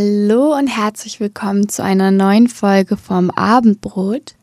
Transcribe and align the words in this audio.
Hallo 0.00 0.56
und 0.56 0.66
herzlich 0.66 1.20
willkommen 1.20 1.68
zu 1.68 1.84
einer 1.84 2.10
neuen 2.10 2.48
Folge 2.48 2.96
vom 2.96 3.30
Abendbrot. 3.30 4.34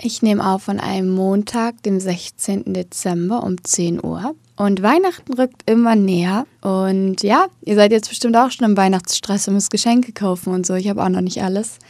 Ich 0.00 0.22
nehme 0.22 0.48
auf 0.48 0.68
an 0.68 0.78
einem 0.78 1.10
Montag, 1.10 1.82
dem 1.82 1.98
16. 1.98 2.72
Dezember 2.72 3.42
um 3.42 3.56
10 3.64 4.04
Uhr. 4.04 4.36
Und 4.54 4.80
Weihnachten 4.80 5.34
rückt 5.34 5.68
immer 5.68 5.96
näher. 5.96 6.46
Und 6.60 7.24
ja, 7.24 7.46
ihr 7.62 7.74
seid 7.74 7.90
jetzt 7.90 8.10
bestimmt 8.10 8.36
auch 8.36 8.52
schon 8.52 8.70
im 8.70 8.76
Weihnachtsstress 8.76 9.48
und 9.48 9.54
müsst 9.54 9.72
Geschenke 9.72 10.12
kaufen 10.12 10.54
und 10.54 10.64
so. 10.64 10.74
Ich 10.74 10.88
habe 10.88 11.02
auch 11.02 11.08
noch 11.08 11.20
nicht 11.20 11.42
alles. 11.42 11.80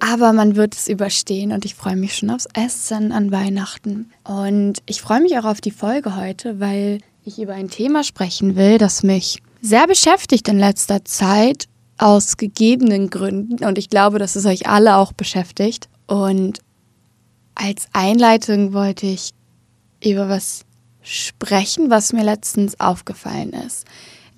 Aber 0.00 0.34
man 0.34 0.54
wird 0.54 0.74
es 0.74 0.88
überstehen 0.88 1.50
und 1.50 1.64
ich 1.64 1.74
freue 1.74 1.96
mich 1.96 2.14
schon 2.14 2.28
aufs 2.28 2.48
Essen 2.52 3.10
an 3.10 3.32
Weihnachten. 3.32 4.10
Und 4.22 4.82
ich 4.84 5.00
freue 5.00 5.22
mich 5.22 5.38
auch 5.38 5.46
auf 5.46 5.62
die 5.62 5.70
Folge 5.70 6.14
heute, 6.14 6.60
weil 6.60 6.98
ich 7.24 7.40
über 7.40 7.54
ein 7.54 7.70
Thema 7.70 8.04
sprechen 8.04 8.54
will, 8.54 8.76
das 8.76 9.02
mich 9.02 9.42
sehr 9.62 9.86
beschäftigt 9.86 10.46
in 10.48 10.58
letzter 10.58 11.02
Zeit 11.06 11.68
aus 11.98 12.36
gegebenen 12.36 13.10
Gründen 13.10 13.64
und 13.64 13.78
ich 13.78 13.88
glaube, 13.88 14.18
dass 14.18 14.36
es 14.36 14.44
euch 14.46 14.68
alle 14.68 14.96
auch 14.96 15.12
beschäftigt. 15.12 15.88
Und 16.06 16.60
als 17.54 17.86
Einleitung 17.92 18.72
wollte 18.72 19.06
ich 19.06 19.30
über 20.04 20.28
was 20.28 20.62
sprechen, 21.02 21.90
was 21.90 22.12
mir 22.12 22.24
letztens 22.24 22.78
aufgefallen 22.80 23.52
ist. 23.52 23.86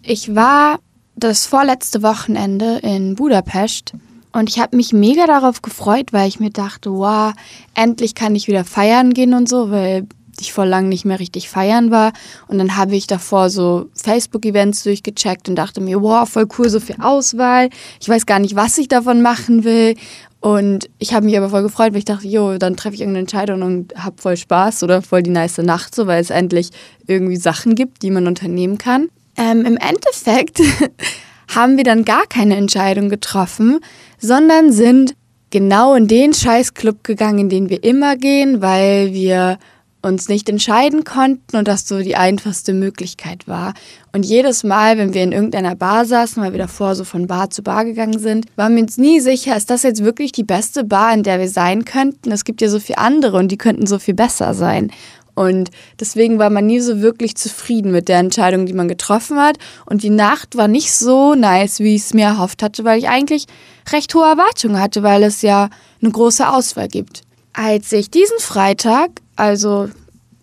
Ich 0.02 0.35
war 0.35 0.79
das 1.16 1.47
vorletzte 1.47 2.02
Wochenende 2.02 2.79
in 2.79 3.16
Budapest 3.16 3.95
und 4.32 4.49
ich 4.49 4.60
habe 4.60 4.77
mich 4.77 4.93
mega 4.93 5.27
darauf 5.27 5.63
gefreut, 5.63 6.13
weil 6.13 6.29
ich 6.29 6.38
mir 6.38 6.51
dachte, 6.51 6.93
wow, 6.93 7.32
endlich 7.75 8.15
kann 8.15 8.37
ich 8.37 8.47
wieder 8.47 8.65
feiern 8.65 9.15
gehen 9.15 9.35
und 9.35 9.49
so, 9.49 9.71
weil 9.71 10.07
ich 10.41 10.53
vor 10.53 10.67
lang 10.67 10.89
nicht 10.89 11.05
mehr 11.05 11.21
richtig 11.21 11.49
feiern 11.49 11.91
war. 11.91 12.13
Und 12.47 12.59
dann 12.59 12.77
habe 12.77 12.97
ich 12.97 13.07
davor 13.07 13.51
so 13.51 13.89
Facebook-Events 13.95 14.83
durchgecheckt 14.85 15.49
und 15.49 15.57
dachte 15.57 15.81
mir, 15.81 16.03
wow, 16.03 16.29
voll 16.29 16.47
cool, 16.59 16.69
so 16.69 16.81
viel 16.81 16.97
Auswahl. 17.01 17.71
Ich 18.01 18.09
weiß 18.09 18.27
gar 18.27 18.39
nicht, 18.39 18.57
was 18.57 18.79
ich 18.79 18.89
davon 18.89 19.23
machen 19.23 19.65
will. 19.65 19.95
Und 20.41 20.89
ich 20.99 21.15
habe 21.15 21.27
mich 21.27 21.37
aber 21.37 21.51
voll 21.51 21.63
gefreut, 21.63 21.93
weil 21.93 21.99
ich 21.99 22.05
dachte, 22.05 22.29
jo, 22.29 22.59
dann 22.59 22.77
treffe 22.77 22.95
ich 22.95 23.01
irgendeine 23.01 23.23
Entscheidung 23.23 23.63
und 23.63 23.95
habe 23.97 24.21
voll 24.21 24.37
Spaß 24.37 24.85
oder 24.85 25.03
voll 25.03 25.23
die 25.23 25.31
nice 25.31 25.59
Nacht, 25.59 25.95
so 25.95 26.07
weil 26.07 26.21
es 26.21 26.31
endlich 26.31 26.71
irgendwie 27.07 27.37
Sachen 27.37 27.75
gibt, 27.75 28.03
die 28.03 28.11
man 28.11 28.27
unternehmen 28.27 28.79
kann. 28.79 29.09
Ähm, 29.37 29.65
Im 29.65 29.77
Endeffekt 29.77 30.61
haben 31.55 31.77
wir 31.77 31.85
dann 31.85 32.05
gar 32.05 32.27
keine 32.27 32.57
Entscheidung 32.57 33.09
getroffen, 33.09 33.81
sondern 34.19 34.73
sind 34.73 35.15
genau 35.51 35.95
in 35.95 36.07
den 36.07 36.35
Scheißclub 36.35 37.03
gegangen, 37.03 37.39
in 37.39 37.49
den 37.49 37.71
wir 37.71 37.83
immer 37.83 38.16
gehen, 38.16 38.61
weil 38.61 39.13
wir 39.13 39.59
uns 40.01 40.29
nicht 40.29 40.49
entscheiden 40.49 41.04
konnten 41.04 41.57
und 41.57 41.66
das 41.66 41.88
so 41.88 41.99
die 41.99 42.16
einfachste 42.16 42.73
Möglichkeit 42.73 43.49
war. 43.49 43.74
Und 44.13 44.24
jedes 44.24 44.63
Mal, 44.63 44.96
wenn 44.96 45.13
wir 45.13 45.23
in 45.23 45.32
irgendeiner 45.32 45.74
Bar 45.74 46.04
saßen, 46.04 46.43
weil 46.43 46.52
wir 46.52 46.59
davor 46.59 46.95
so 46.95 47.04
von 47.04 47.27
Bar 47.27 47.51
zu 47.51 47.63
Bar 47.63 47.85
gegangen 47.85 48.19
sind, 48.19 48.46
waren 48.57 48.74
wir 48.76 48.82
uns 48.82 48.96
nie 48.96 49.21
sicher, 49.21 49.57
ist 49.57 49.71
das 49.71 49.82
jetzt 49.82 50.04
wirklich 50.04 50.32
die 50.32 50.45
beste 50.45 50.85
Bar, 50.85 51.13
in 51.15 51.24
der 51.24 51.41
wir 51.41 51.49
sein 51.49 51.85
könnten? 51.85 52.30
Es 52.30 52.45
gibt 52.45 52.60
ja 52.60 52.69
so 52.69 52.79
viele 52.79 52.99
andere 52.99 53.38
und 53.38 53.51
die 53.51 53.59
könnten 53.59 53.87
so 53.87 53.99
viel 53.99 54.15
besser 54.15 54.54
sein. 54.54 54.93
Und 55.35 55.71
deswegen 56.01 56.41
war 56.41 56.51
man 56.51 56.66
nie 56.66 56.80
so 56.80 57.01
wirklich 57.01 57.37
zufrieden 57.37 57.93
mit 57.93 58.09
der 58.09 58.19
Entscheidung, 58.19 58.66
die 58.66 58.73
man 58.73 58.88
getroffen 58.88 59.38
hat. 59.38 59.57
Und 59.87 60.02
die 60.02 60.10
Nacht 60.10 60.57
war 60.57 60.66
nicht 60.66 60.93
so 60.93 61.37
nice, 61.37 61.79
wie 61.79 61.95
ich 61.95 62.02
es 62.02 62.15
mir 62.15 62.24
erhofft 62.24 62.60
hatte, 62.60 62.85
weil 62.85 62.99
ich 62.99 63.09
eigentlich 63.09 63.46
recht 63.93 64.12
hohe 64.16 64.26
Erwartungen 64.26 64.81
hatte, 64.81 65.04
weil 65.04 65.22
es 65.22 65.43
ja 65.43 65.71
eine 66.03 66.10
große 66.10 66.49
Auswahl 66.49 66.88
gibt. 66.88 67.22
Als 67.53 67.92
ich 67.92 68.10
diesen 68.10 68.38
Freitag 68.38 69.10
also 69.36 69.88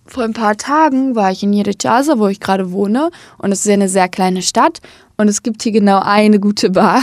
vor 0.05 0.23
ein 0.23 0.33
paar 0.33 0.55
Tagen 0.55 1.16
war 1.16 1.31
ich 1.31 1.43
in 1.43 1.51
Jerichaza, 1.51 2.19
wo 2.19 2.27
ich 2.27 2.39
gerade 2.39 2.71
wohne. 2.71 3.09
Und 3.38 3.51
es 3.51 3.59
ist 3.59 3.66
ja 3.66 3.73
eine 3.73 3.89
sehr 3.89 4.07
kleine 4.07 4.41
Stadt. 4.41 4.79
Und 5.17 5.27
es 5.27 5.43
gibt 5.43 5.63
hier 5.63 5.71
genau 5.71 5.99
eine 5.99 6.39
gute 6.39 6.69
Bar, 6.69 7.01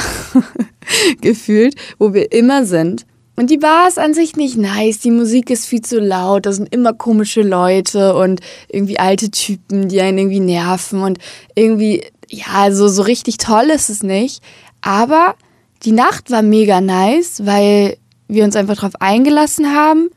gefühlt, 1.20 1.74
wo 1.98 2.14
wir 2.14 2.32
immer 2.32 2.64
sind. 2.64 3.06
Und 3.34 3.50
die 3.50 3.58
Bar 3.58 3.88
ist 3.88 3.98
an 3.98 4.14
sich 4.14 4.36
nicht 4.36 4.56
nice. 4.56 5.00
Die 5.00 5.10
Musik 5.10 5.50
ist 5.50 5.66
viel 5.66 5.80
zu 5.80 5.98
laut. 5.98 6.46
Da 6.46 6.52
sind 6.52 6.72
immer 6.72 6.92
komische 6.92 7.42
Leute 7.42 8.14
und 8.14 8.40
irgendwie 8.68 8.98
alte 8.98 9.30
Typen, 9.30 9.88
die 9.88 10.00
einen 10.00 10.18
irgendwie 10.18 10.40
nerven. 10.40 11.02
Und 11.02 11.18
irgendwie, 11.54 12.04
ja, 12.30 12.46
also 12.54 12.88
so 12.88 13.02
richtig 13.02 13.38
toll 13.38 13.70
ist 13.74 13.88
es 13.88 14.02
nicht. 14.02 14.42
Aber 14.82 15.34
die 15.82 15.92
Nacht 15.92 16.30
war 16.30 16.42
mega 16.42 16.80
nice, 16.80 17.44
weil 17.44 17.96
wir 18.34 18.44
uns 18.44 18.56
einfach 18.56 18.76
darauf 18.76 19.00
eingelassen 19.00 19.74
haben 19.74 20.10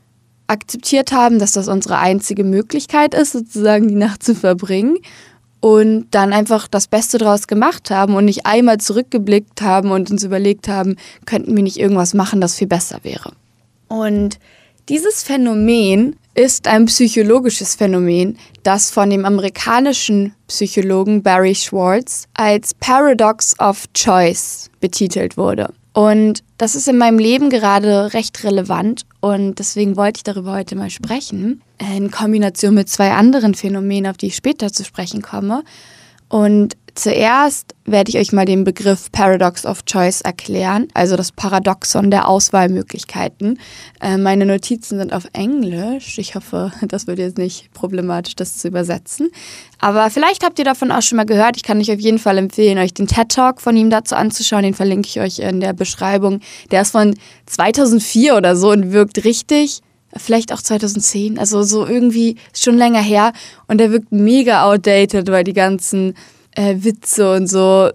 akzeptiert 0.46 1.12
haben, 1.12 1.38
dass 1.38 1.52
das 1.52 1.68
unsere 1.68 1.98
einzige 1.98 2.44
Möglichkeit 2.44 3.14
ist, 3.14 3.32
sozusagen 3.32 3.88
die 3.88 3.94
Nacht 3.94 4.22
zu 4.22 4.34
verbringen 4.34 4.98
und 5.60 6.06
dann 6.10 6.32
einfach 6.32 6.68
das 6.68 6.86
Beste 6.86 7.18
draus 7.18 7.46
gemacht 7.46 7.90
haben 7.90 8.14
und 8.14 8.26
nicht 8.26 8.46
einmal 8.46 8.78
zurückgeblickt 8.78 9.62
haben 9.62 9.90
und 9.90 10.10
uns 10.10 10.22
überlegt 10.22 10.68
haben, 10.68 10.96
könnten 11.24 11.56
wir 11.56 11.62
nicht 11.62 11.78
irgendwas 11.78 12.14
machen, 12.14 12.40
das 12.40 12.56
viel 12.56 12.68
besser 12.68 13.00
wäre. 13.02 13.32
Und 13.88 14.38
dieses 14.88 15.22
Phänomen 15.22 16.16
ist 16.34 16.68
ein 16.68 16.86
psychologisches 16.86 17.74
Phänomen, 17.74 18.38
das 18.62 18.90
von 18.90 19.10
dem 19.10 19.24
amerikanischen 19.24 20.34
Psychologen 20.46 21.22
Barry 21.22 21.54
Schwartz 21.54 22.28
als 22.34 22.74
Paradox 22.74 23.58
of 23.58 23.86
Choice 23.94 24.70
betitelt 24.80 25.36
wurde. 25.36 25.72
Und 25.96 26.42
das 26.58 26.74
ist 26.74 26.88
in 26.88 26.98
meinem 26.98 27.18
Leben 27.18 27.48
gerade 27.48 28.12
recht 28.12 28.44
relevant 28.44 29.06
und 29.20 29.58
deswegen 29.58 29.96
wollte 29.96 30.18
ich 30.18 30.24
darüber 30.24 30.52
heute 30.52 30.76
mal 30.76 30.90
sprechen, 30.90 31.62
in 31.78 32.10
Kombination 32.10 32.74
mit 32.74 32.90
zwei 32.90 33.12
anderen 33.12 33.54
Phänomenen, 33.54 34.10
auf 34.10 34.18
die 34.18 34.26
ich 34.26 34.36
später 34.36 34.70
zu 34.70 34.84
sprechen 34.84 35.22
komme. 35.22 35.64
Und 36.28 36.76
zuerst 36.96 37.74
werde 37.84 38.10
ich 38.10 38.18
euch 38.18 38.32
mal 38.32 38.44
den 38.44 38.64
Begriff 38.64 39.12
Paradox 39.12 39.64
of 39.64 39.84
Choice 39.84 40.20
erklären, 40.20 40.88
also 40.94 41.16
das 41.16 41.30
Paradoxon 41.30 42.10
der 42.10 42.28
Auswahlmöglichkeiten. 42.28 43.60
Äh, 44.00 44.16
meine 44.16 44.44
Notizen 44.46 44.98
sind 44.98 45.12
auf 45.12 45.26
Englisch. 45.32 46.18
Ich 46.18 46.34
hoffe, 46.34 46.72
das 46.82 47.06
wird 47.06 47.18
jetzt 47.18 47.38
nicht 47.38 47.72
problematisch, 47.72 48.34
das 48.34 48.58
zu 48.58 48.68
übersetzen. 48.68 49.30
Aber 49.78 50.10
vielleicht 50.10 50.44
habt 50.44 50.58
ihr 50.58 50.64
davon 50.64 50.90
auch 50.90 51.02
schon 51.02 51.16
mal 51.16 51.26
gehört. 51.26 51.56
Ich 51.56 51.62
kann 51.62 51.78
euch 51.78 51.92
auf 51.92 52.00
jeden 52.00 52.18
Fall 52.18 52.38
empfehlen, 52.38 52.78
euch 52.78 52.94
den 52.94 53.06
TED 53.06 53.28
Talk 53.28 53.60
von 53.60 53.76
ihm 53.76 53.90
dazu 53.90 54.16
anzuschauen. 54.16 54.62
Den 54.62 54.74
verlinke 54.74 55.08
ich 55.08 55.20
euch 55.20 55.38
in 55.38 55.60
der 55.60 55.74
Beschreibung. 55.74 56.40
Der 56.70 56.82
ist 56.82 56.90
von 56.90 57.14
2004 57.46 58.36
oder 58.36 58.56
so 58.56 58.70
und 58.70 58.92
wirkt 58.92 59.24
richtig 59.24 59.82
vielleicht 60.18 60.52
auch 60.52 60.62
2010, 60.62 61.38
also 61.38 61.62
so 61.62 61.86
irgendwie 61.86 62.36
schon 62.54 62.78
länger 62.78 63.02
her 63.02 63.32
und 63.66 63.78
der 63.78 63.92
wirkt 63.92 64.12
mega 64.12 64.64
outdated, 64.64 65.30
weil 65.30 65.44
die 65.44 65.52
ganzen 65.52 66.14
äh, 66.56 66.76
Witze 66.80 67.32
und 67.32 67.46
so, 67.46 67.90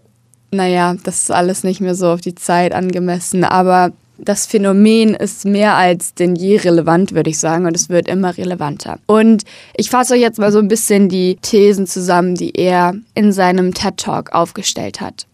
naja, 0.51 0.95
das 1.03 1.23
ist 1.23 1.31
alles 1.31 1.63
nicht 1.63 1.81
mehr 1.81 1.95
so 1.95 2.07
auf 2.07 2.21
die 2.21 2.35
Zeit 2.35 2.73
angemessen, 2.73 3.43
aber 3.43 3.91
das 4.17 4.45
Phänomen 4.45 5.15
ist 5.15 5.45
mehr 5.45 5.75
als 5.75 6.13
denn 6.13 6.35
je 6.35 6.57
relevant, 6.57 7.13
würde 7.13 7.29
ich 7.29 7.39
sagen, 7.39 7.65
und 7.65 7.75
es 7.75 7.89
wird 7.89 8.07
immer 8.07 8.37
relevanter. 8.37 8.99
Und 9.07 9.43
ich 9.75 9.89
fasse 9.89 10.13
euch 10.13 10.21
jetzt 10.21 10.37
mal 10.37 10.51
so 10.51 10.59
ein 10.59 10.67
bisschen 10.67 11.09
die 11.09 11.37
Thesen 11.41 11.87
zusammen, 11.87 12.35
die 12.35 12.51
er 12.51 12.93
in 13.15 13.31
seinem 13.31 13.73
TED 13.73 13.97
Talk 13.97 14.33
aufgestellt 14.33 15.01
hat. 15.01 15.25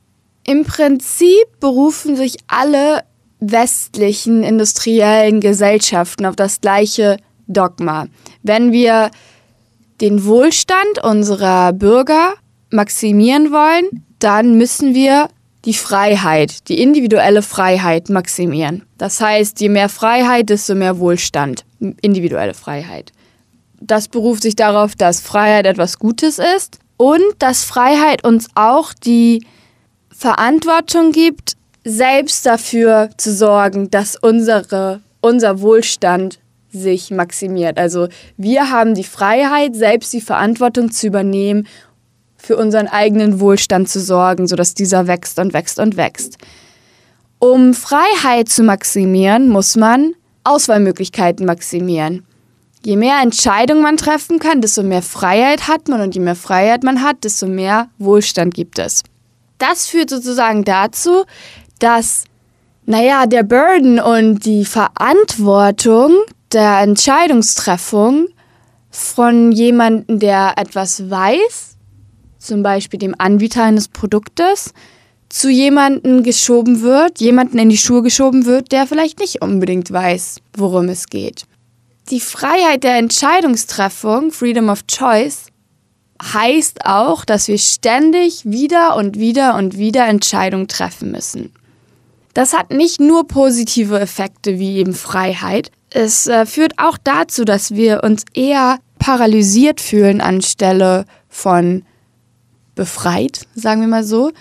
Im 0.45 0.63
Prinzip 0.63 1.45
berufen 1.59 2.15
sich 2.15 2.37
alle 2.47 3.01
westlichen 3.39 4.43
industriellen 4.43 5.41
Gesellschaften 5.41 6.25
auf 6.25 6.37
das 6.37 6.61
gleiche 6.61 7.17
Dogma. 7.47 8.07
Wenn 8.43 8.71
wir 8.71 9.11
den 9.99 10.25
Wohlstand 10.25 11.03
unserer 11.03 11.73
Bürger 11.73 12.33
maximieren 12.69 13.51
wollen, 13.51 14.03
dann 14.19 14.57
müssen 14.57 14.93
wir 14.93 15.29
die 15.65 15.73
Freiheit, 15.73 16.69
die 16.69 16.81
individuelle 16.81 17.41
Freiheit 17.41 18.09
maximieren. 18.09 18.83
Das 18.97 19.19
heißt, 19.19 19.59
je 19.59 19.69
mehr 19.69 19.89
Freiheit, 19.89 20.49
desto 20.49 20.75
mehr 20.75 20.99
Wohlstand, 20.99 21.65
individuelle 22.01 22.53
Freiheit. 22.53 23.11
Das 23.79 24.07
beruft 24.07 24.43
sich 24.43 24.55
darauf, 24.55 24.95
dass 24.95 25.21
Freiheit 25.21 25.65
etwas 25.65 25.99
Gutes 25.99 26.39
ist 26.39 26.79
und 26.95 27.21
dass 27.39 27.63
Freiheit 27.63 28.23
uns 28.23 28.47
auch 28.55 28.93
die 28.93 29.45
Verantwortung 30.09 31.11
gibt, 31.11 31.53
selbst 31.83 32.45
dafür 32.45 33.09
zu 33.17 33.33
sorgen, 33.33 33.91
dass 33.91 34.15
unsere, 34.15 35.01
unser 35.21 35.61
Wohlstand 35.61 36.39
sich 36.71 37.11
maximiert. 37.11 37.77
Also 37.77 38.07
wir 38.35 38.71
haben 38.71 38.93
die 38.93 39.03
Freiheit, 39.03 39.75
selbst 39.75 40.11
die 40.13 40.21
Verantwortung 40.21 40.91
zu 40.91 41.07
übernehmen, 41.07 41.67
für 42.47 42.55
unseren 42.55 42.87
eigenen 42.87 43.41
Wohlstand 43.41 43.89
zu 43.89 43.99
sorgen, 43.99 44.47
sodass 44.47 44.73
dieser 44.73 45.05
wächst 45.05 45.37
und 45.37 45.51
wächst 45.51 45.79
und 45.79 45.97
wächst. 45.97 46.37
Um 47.39 47.73
Freiheit 47.73 48.47
zu 48.47 48.63
maximieren, 48.63 49.49
muss 49.49 49.75
man 49.75 50.13
Auswahlmöglichkeiten 50.45 51.45
maximieren. 51.45 52.25
Je 52.85 52.95
mehr 52.95 53.19
Entscheidungen 53.21 53.83
man 53.83 53.97
treffen 53.97 54.39
kann, 54.39 54.61
desto 54.61 54.81
mehr 54.81 55.01
Freiheit 55.01 55.67
hat 55.67 55.89
man 55.89 55.99
und 55.99 56.15
je 56.15 56.21
mehr 56.21 56.37
Freiheit 56.37 56.83
man 56.83 57.03
hat, 57.03 57.25
desto 57.25 57.47
mehr 57.47 57.89
Wohlstand 57.97 58.53
gibt 58.53 58.79
es. 58.79 59.03
Das 59.57 59.87
führt 59.87 60.09
sozusagen 60.09 60.63
dazu, 60.63 61.25
dass, 61.79 62.23
naja, 62.85 63.25
der 63.25 63.43
Burden 63.43 63.99
und 63.99 64.45
die 64.45 64.63
Verantwortung 64.63 66.13
der 66.53 66.79
Entscheidungstreffung 66.79 68.29
von 68.89 69.51
jemandem, 69.51 70.19
der 70.19 70.53
etwas 70.55 71.09
weiß, 71.09 71.76
zum 72.39 72.63
Beispiel 72.63 72.99
dem 72.99 73.15
Anbieter 73.17 73.63
eines 73.63 73.87
Produktes, 73.87 74.73
zu 75.29 75.49
jemandem 75.49 76.23
geschoben 76.23 76.81
wird, 76.81 77.19
jemanden 77.19 77.57
in 77.57 77.69
die 77.69 77.77
Schuhe 77.77 78.01
geschoben 78.01 78.45
wird, 78.45 78.71
der 78.71 78.87
vielleicht 78.87 79.19
nicht 79.19 79.41
unbedingt 79.41 79.91
weiß, 79.91 80.39
worum 80.55 80.87
es 80.87 81.07
geht. 81.07 81.45
Die 82.09 82.21
Freiheit 82.21 82.83
der 82.83 82.97
Entscheidungstreffung, 82.97 84.31
Freedom 84.31 84.69
of 84.69 84.87
Choice, 84.87 85.47
heißt 86.21 86.85
auch, 86.85 87.25
dass 87.25 87.47
wir 87.47 87.57
ständig 87.57 88.43
wieder 88.45 88.95
und 88.95 89.19
wieder 89.19 89.55
und 89.55 89.77
wieder 89.77 90.07
Entscheidungen 90.07 90.69
treffen 90.69 91.11
müssen. 91.11 91.51
Das 92.33 92.53
hat 92.53 92.71
nicht 92.71 93.01
nur 93.01 93.27
positive 93.27 93.99
Effekte 93.99 94.59
wie 94.59 94.77
eben 94.77 94.93
Freiheit, 94.93 95.71
es 95.89 96.27
äh, 96.27 96.45
führt 96.45 96.73
auch 96.77 96.97
dazu, 97.01 97.45
dass 97.45 97.71
wir 97.71 98.03
uns 98.03 98.23
eher 98.33 98.79
paralysiert 98.99 99.79
fühlen 99.79 100.21
anstelle 100.21 101.05
von 101.29 101.83
befreit, 102.77 103.41
sagen 103.53 103.81
wir 103.81 103.89
mal 103.89 104.05
so. 104.05 104.31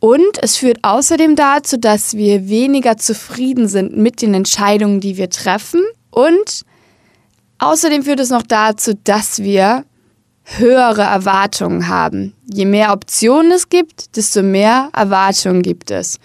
Und 0.00 0.42
es 0.42 0.56
führt 0.56 0.80
außerdem 0.82 1.36
dazu, 1.36 1.78
dass 1.78 2.14
wir 2.14 2.48
weniger 2.48 2.96
zufrieden 2.96 3.68
sind 3.68 3.96
mit 3.96 4.20
den 4.20 4.34
Entscheidungen, 4.34 5.00
die 5.00 5.16
wir 5.16 5.30
treffen. 5.30 5.80
Und 6.10 6.62
außerdem 7.58 8.02
führt 8.02 8.18
es 8.18 8.30
noch 8.30 8.42
dazu, 8.42 8.94
dass 9.04 9.38
wir 9.38 9.84
höhere 10.42 11.02
Erwartungen 11.02 11.86
haben. 11.86 12.34
Je 12.52 12.64
mehr 12.64 12.92
Optionen 12.92 13.52
es 13.52 13.68
gibt, 13.68 14.16
desto 14.16 14.42
mehr 14.42 14.88
Erwartungen 14.92 15.62
gibt 15.62 15.92
es. 15.92 16.18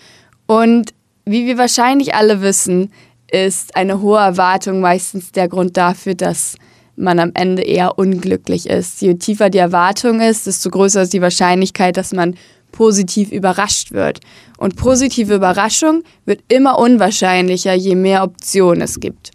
Und 0.48 0.96
wie 1.26 1.46
wir 1.46 1.60
wahrscheinlich 1.60 2.16
alle 2.16 2.42
wissen, 2.42 2.92
ist 3.30 3.76
eine 3.76 4.02
hohe 4.02 4.20
Erwartung 4.20 4.80
meistens 4.80 5.32
der 5.32 5.48
Grund 5.48 5.78
dafür, 5.78 6.16
dass 6.16 6.56
man 6.98 7.20
am 7.20 7.32
Ende 7.34 7.62
eher 7.62 7.98
unglücklich 7.98 8.68
ist. 8.68 9.02
Je 9.02 9.14
tiefer 9.16 9.50
die 9.50 9.60
Erwartung 9.60 10.20
ist, 10.20 10.48
desto 10.48 10.70
größer 10.70 11.04
ist 11.04 11.14
die 11.14 11.22
Wahrscheinlichkeit, 11.22 11.96
dass 11.96 12.12
man 12.12 12.36
positiv 12.72 13.32
überrascht 13.32 13.92
wird. 13.92 14.20
Und 14.58 14.76
positive 14.76 15.36
Überraschung 15.36 16.04
wird 16.26 16.42
immer 16.48 16.78
unwahrscheinlicher, 16.80 17.74
je 17.74 17.96
mehr 17.96 18.24
Optionen 18.24 18.82
es 18.82 19.00
gibt. 19.00 19.32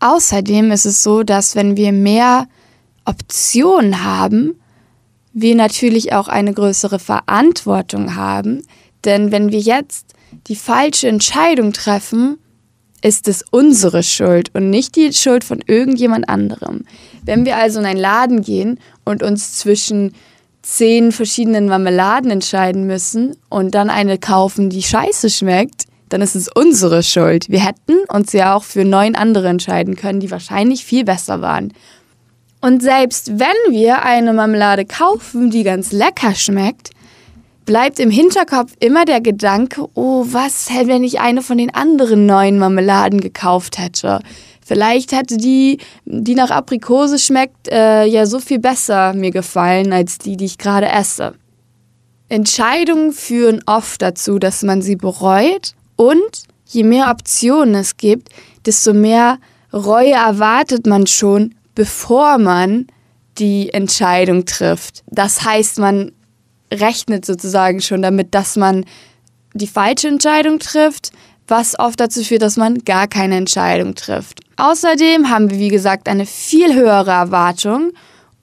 Außerdem 0.00 0.70
ist 0.70 0.86
es 0.86 1.02
so, 1.02 1.24
dass 1.24 1.56
wenn 1.56 1.76
wir 1.76 1.92
mehr 1.92 2.46
Optionen 3.04 4.04
haben, 4.04 4.54
wir 5.32 5.54
natürlich 5.56 6.12
auch 6.12 6.28
eine 6.28 6.52
größere 6.52 6.98
Verantwortung 6.98 8.14
haben. 8.14 8.62
Denn 9.04 9.32
wenn 9.32 9.50
wir 9.50 9.60
jetzt 9.60 10.14
die 10.46 10.56
falsche 10.56 11.08
Entscheidung 11.08 11.72
treffen, 11.72 12.38
ist 13.02 13.28
es 13.28 13.44
unsere 13.50 14.02
Schuld 14.02 14.50
und 14.54 14.70
nicht 14.70 14.96
die 14.96 15.12
Schuld 15.12 15.44
von 15.44 15.60
irgendjemand 15.66 16.28
anderem. 16.28 16.84
Wenn 17.22 17.44
wir 17.44 17.56
also 17.56 17.78
in 17.80 17.86
einen 17.86 18.00
Laden 18.00 18.42
gehen 18.42 18.80
und 19.04 19.22
uns 19.22 19.56
zwischen 19.58 20.14
zehn 20.62 21.12
verschiedenen 21.12 21.66
Marmeladen 21.66 22.30
entscheiden 22.30 22.86
müssen 22.86 23.36
und 23.48 23.74
dann 23.74 23.90
eine 23.90 24.18
kaufen, 24.18 24.70
die 24.70 24.82
scheiße 24.82 25.30
schmeckt, 25.30 25.84
dann 26.08 26.22
ist 26.22 26.34
es 26.34 26.48
unsere 26.48 27.02
Schuld. 27.02 27.48
Wir 27.48 27.64
hätten 27.64 27.98
uns 28.12 28.32
ja 28.32 28.54
auch 28.54 28.64
für 28.64 28.84
neun 28.84 29.14
andere 29.14 29.48
entscheiden 29.48 29.94
können, 29.96 30.20
die 30.20 30.30
wahrscheinlich 30.30 30.84
viel 30.84 31.04
besser 31.04 31.40
waren. 31.40 31.72
Und 32.60 32.82
selbst 32.82 33.38
wenn 33.38 33.72
wir 33.72 34.02
eine 34.02 34.32
Marmelade 34.32 34.84
kaufen, 34.84 35.50
die 35.50 35.62
ganz 35.62 35.92
lecker 35.92 36.34
schmeckt, 36.34 36.90
bleibt 37.68 38.00
im 38.00 38.10
Hinterkopf 38.10 38.72
immer 38.80 39.04
der 39.04 39.20
Gedanke, 39.20 39.84
oh, 39.92 40.24
was, 40.26 40.70
wenn 40.70 41.04
ich 41.04 41.20
eine 41.20 41.42
von 41.42 41.58
den 41.58 41.74
anderen 41.74 42.24
neuen 42.24 42.58
Marmeladen 42.58 43.20
gekauft 43.20 43.76
hätte? 43.76 44.20
Vielleicht 44.64 45.12
hätte 45.12 45.36
die, 45.36 45.76
die 46.06 46.34
nach 46.34 46.50
Aprikose 46.50 47.18
schmeckt, 47.18 47.68
äh, 47.68 48.06
ja 48.06 48.24
so 48.24 48.40
viel 48.40 48.58
besser 48.58 49.12
mir 49.12 49.32
gefallen 49.32 49.92
als 49.92 50.16
die, 50.16 50.38
die 50.38 50.46
ich 50.46 50.56
gerade 50.56 50.88
esse. 50.88 51.34
Entscheidungen 52.30 53.12
führen 53.12 53.62
oft 53.66 54.00
dazu, 54.00 54.38
dass 54.38 54.62
man 54.62 54.80
sie 54.80 54.96
bereut 54.96 55.74
und 55.96 56.44
je 56.64 56.84
mehr 56.84 57.10
Optionen 57.10 57.74
es 57.74 57.98
gibt, 57.98 58.30
desto 58.64 58.94
mehr 58.94 59.38
Reue 59.74 60.12
erwartet 60.12 60.86
man 60.86 61.06
schon, 61.06 61.54
bevor 61.74 62.38
man 62.38 62.86
die 63.36 63.74
Entscheidung 63.74 64.46
trifft. 64.46 65.02
Das 65.10 65.44
heißt, 65.44 65.78
man 65.78 66.12
rechnet 66.72 67.24
sozusagen 67.24 67.80
schon 67.80 68.02
damit, 68.02 68.34
dass 68.34 68.56
man 68.56 68.84
die 69.54 69.66
falsche 69.66 70.08
Entscheidung 70.08 70.58
trifft, 70.58 71.12
was 71.46 71.78
oft 71.78 71.98
dazu 71.98 72.22
führt, 72.22 72.42
dass 72.42 72.56
man 72.56 72.78
gar 72.84 73.08
keine 73.08 73.36
Entscheidung 73.36 73.94
trifft. 73.94 74.40
Außerdem 74.56 75.30
haben 75.30 75.50
wir, 75.50 75.58
wie 75.58 75.68
gesagt, 75.68 76.08
eine 76.08 76.26
viel 76.26 76.74
höhere 76.74 77.12
Erwartung 77.12 77.92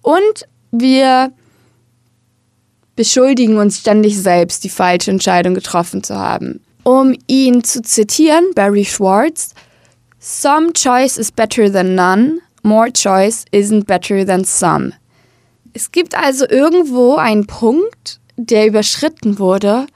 und 0.02 0.48
wir 0.72 1.32
beschuldigen 2.96 3.58
uns 3.58 3.80
ständig 3.80 4.18
selbst, 4.18 4.64
die 4.64 4.70
falsche 4.70 5.12
Entscheidung 5.12 5.54
getroffen 5.54 6.04
zu 6.04 6.18
haben. 6.18 6.62
Um 6.84 7.16
ihn 7.28 7.64
zu 7.64 7.82
zitieren, 7.82 8.46
Barry 8.56 8.86
Schwartz, 8.86 9.54
Some 10.20 10.74
choice 10.74 11.18
is 11.18 11.32
better 11.32 11.72
than 11.72 11.94
none, 11.94 12.40
more 12.64 12.90
choice 12.90 13.46
isn't 13.52 13.86
better 13.86 14.26
than 14.26 14.44
some. 14.44 14.94
Es 15.76 15.92
gibt 15.92 16.16
also 16.16 16.48
irgendwo 16.48 17.16
einen 17.16 17.48
Punkt, 17.48 18.22
der 18.38 18.66
überschritten 18.66 19.40
wurde, 19.40 19.88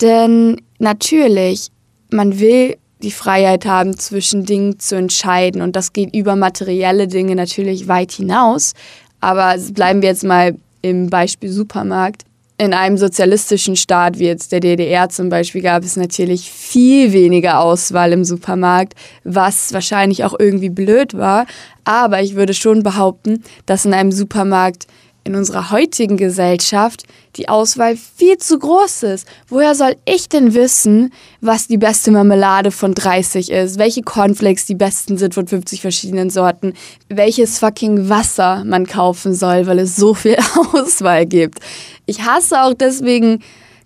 denn 0.00 0.62
natürlich, 0.78 1.70
man 2.12 2.38
will 2.38 2.76
die 3.02 3.10
Freiheit 3.10 3.66
haben, 3.66 3.98
zwischen 3.98 4.46
Dingen 4.46 4.78
zu 4.78 4.94
entscheiden. 4.94 5.60
Und 5.60 5.74
das 5.74 5.92
geht 5.92 6.14
über 6.14 6.36
materielle 6.36 7.08
Dinge 7.08 7.34
natürlich 7.34 7.88
weit 7.88 8.12
hinaus. 8.12 8.74
Aber 9.20 9.56
bleiben 9.72 10.02
wir 10.02 10.10
jetzt 10.10 10.22
mal 10.22 10.56
im 10.82 11.10
Beispiel 11.10 11.50
Supermarkt 11.50 12.22
in 12.60 12.74
einem 12.74 12.98
sozialistischen 12.98 13.74
Staat 13.74 14.18
wie 14.18 14.26
jetzt 14.26 14.52
der 14.52 14.60
DDR 14.60 15.08
zum 15.08 15.30
Beispiel 15.30 15.62
gab 15.62 15.82
es 15.82 15.96
natürlich 15.96 16.50
viel 16.50 17.14
weniger 17.14 17.60
Auswahl 17.60 18.12
im 18.12 18.22
Supermarkt, 18.22 18.92
was 19.24 19.72
wahrscheinlich 19.72 20.24
auch 20.24 20.34
irgendwie 20.38 20.68
blöd 20.68 21.16
war. 21.16 21.46
Aber 21.84 22.20
ich 22.20 22.34
würde 22.34 22.52
schon 22.52 22.82
behaupten, 22.82 23.42
dass 23.64 23.86
in 23.86 23.94
einem 23.94 24.12
Supermarkt 24.12 24.86
in 25.24 25.36
unserer 25.36 25.70
heutigen 25.70 26.18
Gesellschaft 26.18 27.04
die 27.36 27.48
Auswahl 27.48 27.96
viel 27.96 28.38
zu 28.38 28.58
groß 28.58 29.04
ist. 29.04 29.26
Woher 29.48 29.74
soll 29.74 29.96
ich 30.04 30.28
denn 30.28 30.54
wissen, 30.54 31.12
was 31.40 31.66
die 31.66 31.78
beste 31.78 32.10
Marmelade 32.10 32.70
von 32.70 32.94
30 32.94 33.50
ist, 33.50 33.78
welche 33.78 34.02
Cornflakes 34.02 34.66
die 34.66 34.74
besten 34.74 35.18
sind 35.18 35.34
von 35.34 35.46
50 35.46 35.80
verschiedenen 35.80 36.30
Sorten, 36.30 36.74
welches 37.08 37.58
fucking 37.58 38.08
Wasser 38.08 38.64
man 38.64 38.86
kaufen 38.86 39.34
soll, 39.34 39.66
weil 39.66 39.78
es 39.78 39.96
so 39.96 40.14
viel 40.14 40.36
Auswahl 40.72 41.26
gibt. 41.26 41.60
Ich 42.10 42.22
hasse 42.22 42.60
auch 42.60 42.74
deswegen 42.74 43.38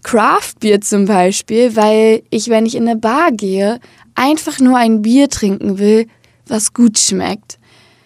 Craft 0.03 0.55
Beer 0.61 0.81
zum 0.81 1.05
Beispiel, 1.05 1.77
weil 1.77 2.23
ich, 2.31 2.49
wenn 2.49 2.65
ich 2.65 2.75
in 2.75 2.89
eine 2.89 2.99
Bar 2.99 3.33
gehe, 3.33 3.81
einfach 4.15 4.61
nur 4.61 4.79
ein 4.79 5.03
Bier 5.03 5.29
trinken 5.29 5.79
will, 5.79 6.07
was 6.47 6.73
gut 6.73 6.99
schmeckt. 6.99 7.59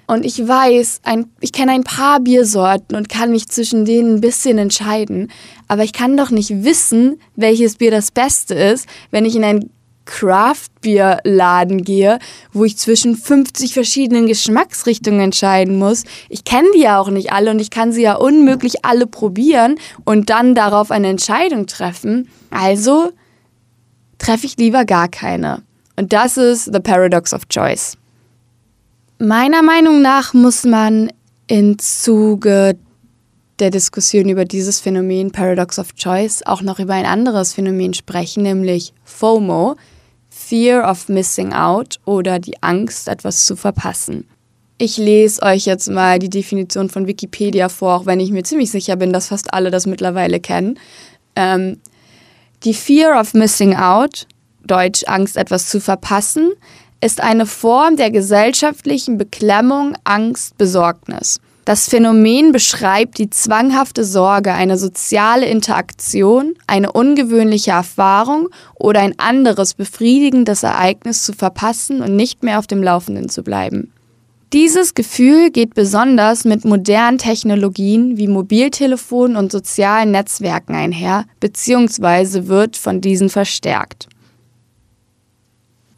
Und 0.08 0.26
ich 0.26 0.48
weiß, 0.48 1.02
ein, 1.04 1.26
ich 1.38 1.52
kenne 1.52 1.70
ein 1.70 1.84
paar 1.84 2.18
Biersorten 2.18 2.96
und 2.96 3.08
kann 3.08 3.30
mich 3.30 3.46
zwischen 3.48 3.84
denen 3.84 4.16
ein 4.16 4.20
bisschen 4.20 4.58
entscheiden. 4.58 5.30
Aber 5.68 5.84
ich 5.84 5.92
kann 5.92 6.16
doch 6.16 6.30
nicht 6.30 6.64
wissen, 6.64 7.20
welches 7.36 7.76
Bier 7.76 7.92
das 7.92 8.10
Beste 8.10 8.54
ist, 8.54 8.88
wenn 9.12 9.24
ich 9.24 9.36
in 9.36 9.44
einen 9.44 9.70
Craft-Bier-Laden 10.08 11.84
gehe, 11.84 12.18
wo 12.52 12.64
ich 12.64 12.78
zwischen 12.78 13.14
50 13.14 13.74
verschiedenen 13.74 14.26
Geschmacksrichtungen 14.26 15.20
entscheiden 15.20 15.78
muss. 15.78 16.04
Ich 16.28 16.44
kenne 16.44 16.68
die 16.74 16.80
ja 16.80 16.98
auch 16.98 17.10
nicht 17.10 17.30
alle 17.30 17.50
und 17.50 17.60
ich 17.60 17.70
kann 17.70 17.92
sie 17.92 18.02
ja 18.02 18.14
unmöglich 18.14 18.84
alle 18.84 19.06
probieren 19.06 19.78
und 20.04 20.30
dann 20.30 20.54
darauf 20.54 20.90
eine 20.90 21.08
Entscheidung 21.08 21.66
treffen. 21.66 22.28
Also 22.50 23.12
treffe 24.16 24.46
ich 24.46 24.56
lieber 24.56 24.84
gar 24.84 25.08
keine. 25.08 25.62
Und 25.96 26.12
das 26.12 26.36
ist 26.36 26.64
the 26.64 26.80
paradox 26.80 27.34
of 27.34 27.46
choice. 27.48 27.96
Meiner 29.18 29.62
Meinung 29.62 30.00
nach 30.00 30.32
muss 30.32 30.64
man 30.64 31.10
im 31.48 31.78
Zuge 31.78 32.78
der 33.58 33.70
Diskussion 33.70 34.28
über 34.28 34.44
dieses 34.44 34.80
Phänomen 34.80 35.32
Paradox 35.32 35.78
of 35.78 35.94
Choice 35.94 36.42
auch 36.46 36.62
noch 36.62 36.78
über 36.78 36.94
ein 36.94 37.06
anderes 37.06 37.52
Phänomen 37.52 37.94
sprechen, 37.94 38.44
nämlich 38.44 38.94
FOMO, 39.04 39.76
Fear 40.48 40.90
of 40.90 41.10
Missing 41.10 41.52
Out 41.52 42.00
oder 42.06 42.38
die 42.38 42.62
Angst, 42.62 43.06
etwas 43.06 43.44
zu 43.44 43.54
verpassen. 43.54 44.26
Ich 44.78 44.96
lese 44.96 45.42
euch 45.42 45.66
jetzt 45.66 45.90
mal 45.90 46.18
die 46.18 46.30
Definition 46.30 46.88
von 46.88 47.06
Wikipedia 47.06 47.68
vor, 47.68 47.94
auch 47.94 48.06
wenn 48.06 48.18
ich 48.18 48.30
mir 48.30 48.44
ziemlich 48.44 48.70
sicher 48.70 48.96
bin, 48.96 49.12
dass 49.12 49.28
fast 49.28 49.52
alle 49.52 49.70
das 49.70 49.84
mittlerweile 49.84 50.40
kennen. 50.40 50.78
Ähm, 51.36 51.78
die 52.64 52.72
Fear 52.72 53.20
of 53.20 53.34
Missing 53.34 53.76
Out, 53.76 54.26
Deutsch 54.64 55.04
Angst, 55.06 55.36
etwas 55.36 55.68
zu 55.68 55.82
verpassen, 55.82 56.52
ist 57.02 57.20
eine 57.20 57.44
Form 57.44 57.96
der 57.96 58.10
gesellschaftlichen 58.10 59.18
Beklemmung, 59.18 59.98
Angst, 60.04 60.56
Besorgnis. 60.56 61.40
Das 61.68 61.86
Phänomen 61.90 62.50
beschreibt 62.50 63.18
die 63.18 63.28
zwanghafte 63.28 64.02
Sorge, 64.02 64.54
eine 64.54 64.78
soziale 64.78 65.44
Interaktion, 65.44 66.54
eine 66.66 66.92
ungewöhnliche 66.92 67.72
Erfahrung 67.72 68.48
oder 68.74 69.00
ein 69.00 69.18
anderes 69.18 69.74
befriedigendes 69.74 70.62
Ereignis 70.62 71.24
zu 71.24 71.34
verpassen 71.34 72.00
und 72.00 72.16
nicht 72.16 72.42
mehr 72.42 72.58
auf 72.58 72.66
dem 72.66 72.82
Laufenden 72.82 73.28
zu 73.28 73.42
bleiben. 73.42 73.92
Dieses 74.54 74.94
Gefühl 74.94 75.50
geht 75.50 75.74
besonders 75.74 76.46
mit 76.46 76.64
modernen 76.64 77.18
Technologien 77.18 78.16
wie 78.16 78.28
Mobiltelefonen 78.28 79.36
und 79.36 79.52
sozialen 79.52 80.12
Netzwerken 80.12 80.74
einher, 80.74 81.26
beziehungsweise 81.38 82.48
wird 82.48 82.78
von 82.78 83.02
diesen 83.02 83.28
verstärkt. 83.28 84.08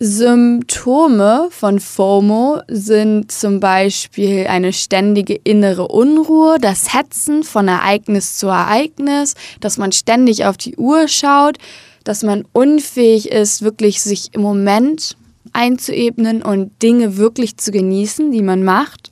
Symptome 0.02 1.49
von 1.50 1.78
FOMO 1.78 2.62
sind 2.69 3.30
zum 3.30 3.61
Beispiel 3.61 4.47
eine 4.47 4.73
ständige 4.73 5.35
innere 5.35 5.88
Unruhe, 5.88 6.57
das 6.59 6.95
Hetzen 6.95 7.42
von 7.42 7.69
Ereignis 7.69 8.38
zu 8.38 8.47
Ereignis, 8.47 9.35
dass 9.61 9.76
man 9.76 9.92
ständig 9.92 10.47
auf 10.47 10.57
die 10.57 10.75
Uhr 10.76 11.07
schaut, 11.07 11.59
dass 12.02 12.23
man 12.23 12.47
unfähig 12.52 13.30
ist, 13.30 13.61
wirklich 13.61 14.00
sich 14.00 14.33
im 14.33 14.40
Moment 14.40 15.19
einzuebnen 15.52 16.40
und 16.40 16.83
Dinge 16.83 17.19
wirklich 17.19 17.59
zu 17.59 17.71
genießen, 17.71 18.33
die 18.33 18.42
man 18.42 18.64
macht. 18.64 19.11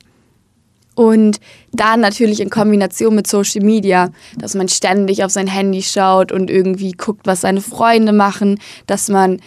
Und 0.95 1.39
dann 1.71 1.99
natürlich 1.99 2.39
in 2.39 2.49
Kombination 2.49 3.13
mit 3.13 3.27
Social 3.27 3.63
Media, 3.63 4.09
dass 4.39 4.55
man 4.55 4.67
ständig 4.67 5.23
auf 5.23 5.29
sein 5.29 5.45
Handy 5.45 5.83
schaut 5.83 6.31
und 6.31 6.49
irgendwie 6.49 6.93
guckt, 6.93 7.27
was 7.27 7.41
seine 7.41 7.61
Freunde 7.61 8.11
machen, 8.11 8.59
dass 8.87 9.07
man 9.07 9.39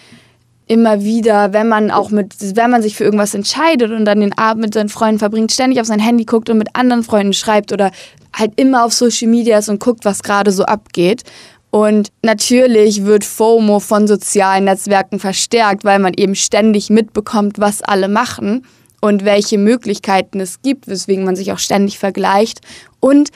immer 0.73 1.05
wieder, 1.05 1.53
wenn 1.53 1.69
man 1.69 1.91
auch 1.91 2.09
mit, 2.09 2.35
wenn 2.57 2.71
man 2.71 2.81
sich 2.81 2.97
für 2.97 3.05
irgendwas 3.05 3.35
entscheidet 3.35 3.91
und 3.91 4.07
dann 4.07 4.21
den 4.21 4.37
Abend 4.39 4.65
mit 4.65 4.73
seinen 4.73 4.89
Freunden 4.89 5.19
verbringt, 5.19 5.53
ständig 5.53 5.79
auf 5.83 5.87
sein 5.87 6.01
Handy 6.01 6.25
guckt 6.25 6.49
und 6.49 6.57
mit 6.57 6.75
anderen 6.75 7.05
Freunden 7.05 7.35
schreibt 7.35 7.73
oder 7.73 7.91
halt 8.35 8.53
immer 8.57 8.87
auf 8.87 8.95
Social 8.95 9.29
Media 9.29 9.59
ist 9.59 9.69
und 9.69 9.81
guckt, 9.81 10.07
was 10.07 10.23
gerade 10.23 10.51
so 10.51 10.65
abgeht. 10.65 11.25
Und 11.69 12.09
natürlich 12.23 13.05
wird 13.05 13.23
FOMO 13.25 13.81
von 13.81 14.09
sozialen 14.09 14.65
Netzwerken 14.65 15.19
verstärkt, 15.19 15.85
weil 15.85 15.99
man 15.99 16.15
eben 16.17 16.35
ständig 16.35 16.89
mitbekommt, 16.89 17.59
was 17.59 17.83
alle 17.83 18.09
machen 18.09 18.65
und 19.03 19.27
welche 19.27 19.59
Möglichkeiten 19.59 20.41
es 20.41 20.63
gibt, 20.63 20.89
weswegen 20.89 21.25
man 21.25 21.37
sich 21.37 21.53
auch 21.53 21.59
ständig 21.59 21.99
vergleicht. 21.99 22.61
Und 22.99 23.29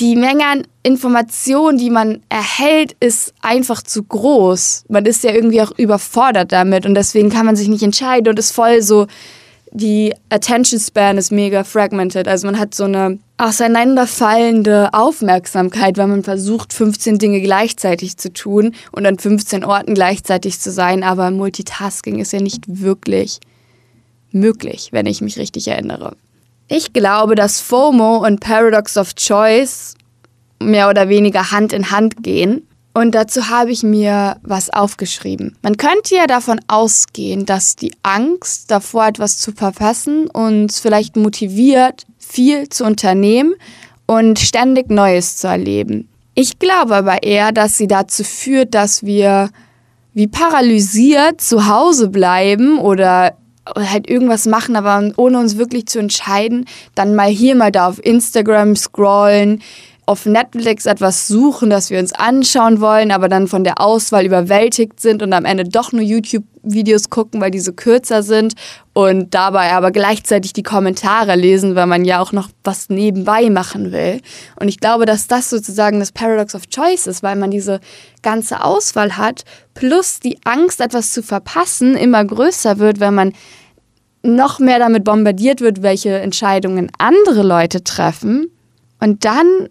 die 0.00 0.16
Menge 0.16 0.46
an 0.46 0.62
Informationen, 0.82 1.76
die 1.76 1.90
man 1.90 2.22
erhält, 2.30 2.96
ist 3.00 3.34
einfach 3.42 3.82
zu 3.82 4.02
groß. 4.02 4.86
Man 4.88 5.04
ist 5.04 5.22
ja 5.22 5.32
irgendwie 5.32 5.60
auch 5.60 5.72
überfordert 5.76 6.52
damit 6.52 6.86
und 6.86 6.94
deswegen 6.94 7.28
kann 7.28 7.44
man 7.46 7.54
sich 7.54 7.68
nicht 7.68 7.82
entscheiden 7.82 8.28
und 8.28 8.38
ist 8.38 8.52
voll 8.52 8.80
so, 8.80 9.06
die 9.72 10.14
Attention 10.30 10.80
Span 10.80 11.18
ist 11.18 11.30
mega 11.30 11.64
fragmented. 11.64 12.26
Also 12.26 12.46
man 12.46 12.58
hat 12.58 12.74
so 12.74 12.84
eine 12.84 13.18
auseinanderfallende 13.38 14.92
Aufmerksamkeit, 14.92 15.96
weil 15.96 16.08
man 16.08 16.24
versucht, 16.24 16.72
15 16.72 17.18
Dinge 17.18 17.40
gleichzeitig 17.40 18.16
zu 18.16 18.32
tun 18.32 18.74
und 18.90 19.06
an 19.06 19.18
15 19.18 19.64
Orten 19.64 19.94
gleichzeitig 19.94 20.58
zu 20.58 20.72
sein. 20.72 21.04
Aber 21.04 21.30
Multitasking 21.30 22.18
ist 22.18 22.32
ja 22.32 22.40
nicht 22.40 22.64
wirklich 22.66 23.38
möglich, 24.32 24.88
wenn 24.92 25.06
ich 25.06 25.20
mich 25.20 25.38
richtig 25.38 25.68
erinnere. 25.68 26.16
Ich 26.72 26.92
glaube, 26.92 27.34
dass 27.34 27.60
FOMO 27.60 28.24
und 28.24 28.38
Paradox 28.38 28.96
of 28.96 29.16
Choice 29.16 29.94
mehr 30.62 30.88
oder 30.88 31.08
weniger 31.08 31.50
Hand 31.50 31.72
in 31.72 31.90
Hand 31.90 32.22
gehen. 32.22 32.64
Und 32.94 33.16
dazu 33.16 33.48
habe 33.48 33.72
ich 33.72 33.82
mir 33.82 34.36
was 34.44 34.70
aufgeschrieben. 34.70 35.56
Man 35.62 35.76
könnte 35.78 36.14
ja 36.14 36.28
davon 36.28 36.60
ausgehen, 36.68 37.44
dass 37.44 37.74
die 37.74 37.92
Angst 38.04 38.70
davor, 38.70 39.08
etwas 39.08 39.38
zu 39.38 39.50
verpassen, 39.50 40.28
uns 40.28 40.78
vielleicht 40.78 41.16
motiviert, 41.16 42.06
viel 42.18 42.68
zu 42.68 42.84
unternehmen 42.84 43.54
und 44.06 44.38
ständig 44.38 44.90
Neues 44.90 45.38
zu 45.38 45.48
erleben. 45.48 46.08
Ich 46.36 46.60
glaube 46.60 46.94
aber 46.94 47.24
eher, 47.24 47.50
dass 47.50 47.78
sie 47.78 47.88
dazu 47.88 48.22
führt, 48.22 48.74
dass 48.74 49.02
wir 49.02 49.50
wie 50.14 50.28
paralysiert 50.28 51.40
zu 51.40 51.66
Hause 51.66 52.10
bleiben 52.10 52.78
oder 52.78 53.34
halt 53.76 54.08
irgendwas 54.08 54.46
machen, 54.46 54.76
aber 54.76 55.12
ohne 55.16 55.38
uns 55.38 55.56
wirklich 55.56 55.86
zu 55.86 55.98
entscheiden, 55.98 56.66
dann 56.94 57.14
mal 57.14 57.28
hier, 57.28 57.54
mal 57.54 57.72
da 57.72 57.88
auf 57.88 58.04
Instagram 58.04 58.76
scrollen, 58.76 59.62
auf 60.10 60.26
Netflix 60.26 60.86
etwas 60.86 61.28
suchen, 61.28 61.70
das 61.70 61.88
wir 61.88 62.00
uns 62.00 62.12
anschauen 62.12 62.80
wollen, 62.80 63.12
aber 63.12 63.28
dann 63.28 63.46
von 63.46 63.62
der 63.62 63.80
Auswahl 63.80 64.26
überwältigt 64.26 64.98
sind 64.98 65.22
und 65.22 65.32
am 65.32 65.44
Ende 65.44 65.62
doch 65.62 65.92
nur 65.92 66.02
YouTube-Videos 66.02 67.10
gucken, 67.10 67.40
weil 67.40 67.52
diese 67.52 67.72
kürzer 67.72 68.24
sind 68.24 68.54
und 68.92 69.32
dabei 69.34 69.70
aber 69.70 69.92
gleichzeitig 69.92 70.52
die 70.52 70.64
Kommentare 70.64 71.36
lesen, 71.36 71.76
weil 71.76 71.86
man 71.86 72.04
ja 72.04 72.18
auch 72.18 72.32
noch 72.32 72.48
was 72.64 72.88
nebenbei 72.88 73.50
machen 73.50 73.92
will. 73.92 74.20
Und 74.58 74.66
ich 74.66 74.80
glaube, 74.80 75.06
dass 75.06 75.28
das 75.28 75.48
sozusagen 75.48 76.00
das 76.00 76.10
Paradox 76.10 76.56
of 76.56 76.68
Choice 76.68 77.06
ist, 77.06 77.22
weil 77.22 77.36
man 77.36 77.52
diese 77.52 77.78
ganze 78.22 78.64
Auswahl 78.64 79.16
hat, 79.16 79.44
plus 79.74 80.18
die 80.18 80.38
Angst, 80.42 80.80
etwas 80.80 81.12
zu 81.12 81.22
verpassen, 81.22 81.96
immer 81.96 82.24
größer 82.24 82.80
wird, 82.80 82.98
wenn 82.98 83.14
man 83.14 83.32
noch 84.22 84.58
mehr 84.58 84.78
damit 84.78 85.04
bombardiert 85.04 85.60
wird, 85.60 85.82
welche 85.82 86.18
Entscheidungen 86.18 86.90
andere 86.98 87.42
Leute 87.42 87.82
treffen. 87.84 88.50
Und 89.00 89.24
dann 89.24 89.68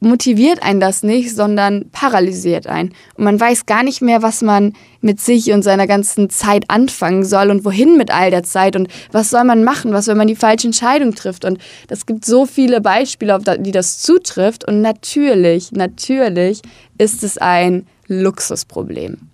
motiviert 0.00 0.62
einen 0.62 0.80
das 0.80 1.02
nicht, 1.02 1.34
sondern 1.34 1.90
paralysiert 1.90 2.66
einen. 2.66 2.94
Und 3.14 3.24
man 3.24 3.40
weiß 3.40 3.66
gar 3.66 3.82
nicht 3.82 4.00
mehr, 4.00 4.22
was 4.22 4.42
man 4.42 4.74
mit 5.00 5.20
sich 5.20 5.52
und 5.52 5.62
seiner 5.62 5.86
ganzen 5.86 6.30
Zeit 6.30 6.64
anfangen 6.68 7.24
soll 7.24 7.50
und 7.50 7.64
wohin 7.64 7.96
mit 7.96 8.12
all 8.12 8.30
der 8.30 8.44
Zeit 8.44 8.76
und 8.76 8.88
was 9.10 9.30
soll 9.30 9.44
man 9.44 9.64
machen, 9.64 9.92
was, 9.92 10.06
wenn 10.06 10.16
man 10.16 10.28
die 10.28 10.36
falsche 10.36 10.68
Entscheidung 10.68 11.14
trifft. 11.14 11.44
Und 11.44 11.58
es 11.88 12.06
gibt 12.06 12.24
so 12.24 12.46
viele 12.46 12.80
Beispiele, 12.80 13.34
auf 13.34 13.42
die 13.58 13.72
das 13.72 13.98
zutrifft. 13.98 14.66
Und 14.66 14.82
natürlich, 14.82 15.72
natürlich 15.72 16.62
ist 16.96 17.24
es 17.24 17.38
ein 17.38 17.86
Luxusproblem. 18.06 19.28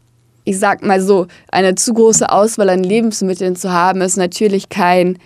Ich 0.45 0.59
sag 0.59 0.83
mal 0.85 1.01
so, 1.01 1.27
eine 1.51 1.75
zu 1.75 1.95
große 1.95 2.31
Auswahl 2.31 2.69
an 2.69 2.85
Lebensmitteln 2.85 3.57
zu 3.57 3.73
haben, 3.73 4.03
ist 4.03 4.17
natürlich 4.17 4.69
kein 4.69 5.19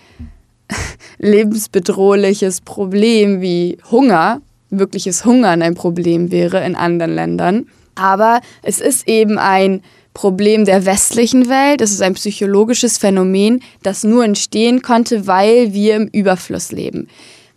lebensbedrohliches 1.19 2.61
Problem 2.61 3.41
wie 3.41 3.79
Hunger, 3.91 4.41
wirkliches 4.71 5.25
Hungern 5.25 5.63
ein 5.63 5.75
Problem 5.75 6.31
wäre 6.31 6.65
in 6.65 6.77
anderen 6.77 7.15
Ländern. 7.15 7.67
Aber 7.95 8.41
es 8.63 8.81
ist 8.81 9.09
eben 9.09 9.39
ein 9.39 9.83
Problem 10.15 10.65
der 10.65 10.85
westlichen 10.85 11.49
Welt. 11.49 11.81
Es 11.81 11.93
ist 11.93 12.03
ein 12.03 12.15
psychologisches 12.15 12.99
Phänomen, 12.99 13.61
das 13.83 14.05
nur 14.05 14.25
entstehen 14.25 14.83
konnte, 14.83 15.27
weil 15.27 15.73
wir 15.73 15.97
im 15.97 16.09
Überfluss 16.09 16.73
leben. 16.73 17.09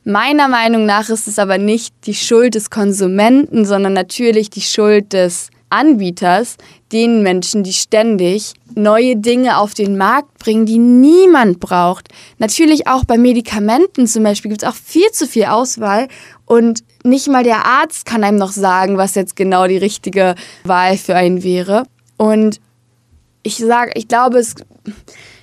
Meiner 0.04 0.48
Meinung 0.48 0.86
nach 0.86 1.10
ist 1.10 1.28
es 1.28 1.38
aber 1.38 1.58
nicht 1.58 1.94
die 2.06 2.16
Schuld 2.16 2.56
des 2.56 2.72
Konsumenten, 2.72 3.66
sondern 3.66 3.94
natürlich 3.94 4.50
die 4.50 4.62
Schuld 4.62 5.14
des 5.14 5.50
Anbieters, 5.72 6.58
den 6.92 7.24
Menschen, 7.24 7.64
die 7.64 7.74
ständig 7.74 8.54
neue 8.76 9.16
Dinge 9.16 9.58
auf 9.58 9.74
den 9.74 9.98
Markt 9.98 10.38
bringen, 10.40 10.66
die 10.66 10.78
niemand 10.78 11.60
braucht. 11.60 12.10
Natürlich 12.38 12.88
auch 12.88 13.06
bei 13.06 13.18
Medikamenten 13.18 14.08
zum 14.08 14.24
Beispiel 14.24 14.50
gibt 14.50 14.64
es 14.64 14.70
auch 14.70 14.76
viel 14.76 15.10
zu 15.12 15.28
viel 15.28 15.46
Auswahl 15.46 16.08
und 16.46 16.84
nicht 17.04 17.28
mal 17.28 17.44
der 17.44 17.66
Arzt 17.66 18.06
kann 18.06 18.24
einem 18.24 18.38
noch 18.38 18.52
sagen, 18.52 18.98
was 18.98 19.16
jetzt 19.16 19.36
genau 19.36 19.68
die 19.68 19.78
richtige 19.78 20.36
Wahl 20.64 20.98
für 20.98 21.16
einen 21.16 21.44
wäre. 21.44 21.84
Und 22.18 22.60
ich 23.44 23.58
sage, 23.58 23.92
ich 23.96 24.08
glaube, 24.08 24.38
es 24.38 24.56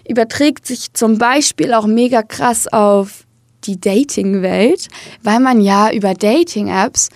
überträgt 0.08 0.66
sich 0.66 0.92
zum 0.92 1.18
Beispiel 1.18 1.74
auch 1.74 1.86
mega 1.86 2.22
krass 2.22 2.66
auf 2.68 3.24
die 3.64 3.80
Dating-Welt, 3.80 4.88
weil 5.22 5.40
man 5.40 5.60
ja 5.60 5.90
über 5.92 6.14
Dating-Apps 6.14 7.08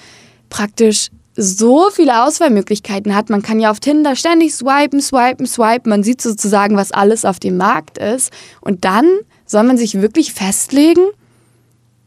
praktisch 0.50 1.08
so 1.36 1.88
viele 1.90 2.24
Auswahlmöglichkeiten 2.24 3.14
hat. 3.14 3.30
Man 3.30 3.42
kann 3.42 3.60
ja 3.60 3.70
auf 3.70 3.80
Tinder 3.80 4.16
ständig 4.16 4.54
swipen, 4.54 5.00
swipen, 5.00 5.46
swipen. 5.46 5.90
Man 5.90 6.02
sieht 6.02 6.20
sozusagen, 6.20 6.76
was 6.76 6.92
alles 6.92 7.24
auf 7.24 7.40
dem 7.40 7.56
Markt 7.56 7.98
ist. 7.98 8.30
Und 8.60 8.84
dann 8.84 9.06
soll 9.46 9.62
man 9.62 9.78
sich 9.78 10.00
wirklich 10.00 10.32
festlegen? 10.32 11.04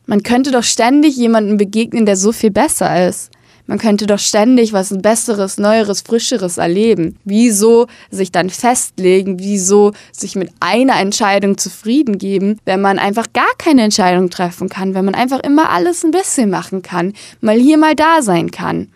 Man 0.06 0.22
könnte 0.22 0.52
doch 0.52 0.64
ständig 0.64 1.16
jemandem 1.18 1.58
begegnen, 1.58 2.06
der 2.06 2.18
so 2.18 2.32
viel 2.32 2.52
besser 2.52 3.08
ist. 3.08 3.32
Man 3.68 3.80
könnte 3.80 4.06
doch 4.06 4.20
ständig 4.20 4.74
was 4.74 4.96
Besseres, 4.96 5.58
Neueres, 5.58 6.02
Frischeres 6.02 6.60
erleben. 6.60 7.18
Wieso 7.24 7.88
sich 8.12 8.32
dann 8.32 8.52
festlegen? 8.52 9.40
Wieso 9.40 9.94
sich 10.12 10.36
mit 10.36 10.52
einer 10.60 11.00
Entscheidung 11.00 11.58
zufrieden 11.58 12.20
geben, 12.20 12.60
wenn 12.66 12.80
man 12.80 13.00
einfach 13.00 13.34
gar 13.34 13.52
keine 13.58 13.82
Entscheidung 13.82 14.30
treffen 14.30 14.70
kann? 14.70 14.94
Wenn 14.94 15.06
man 15.06 15.16
einfach 15.16 15.40
immer 15.40 15.72
alles 15.72 16.04
ein 16.04 16.12
bisschen 16.12 16.52
machen 16.52 16.84
kann? 16.84 17.14
Mal 17.42 17.58
hier, 17.58 17.80
mal 17.80 17.96
da 17.96 18.22
sein 18.22 18.52
kann? 18.52 18.90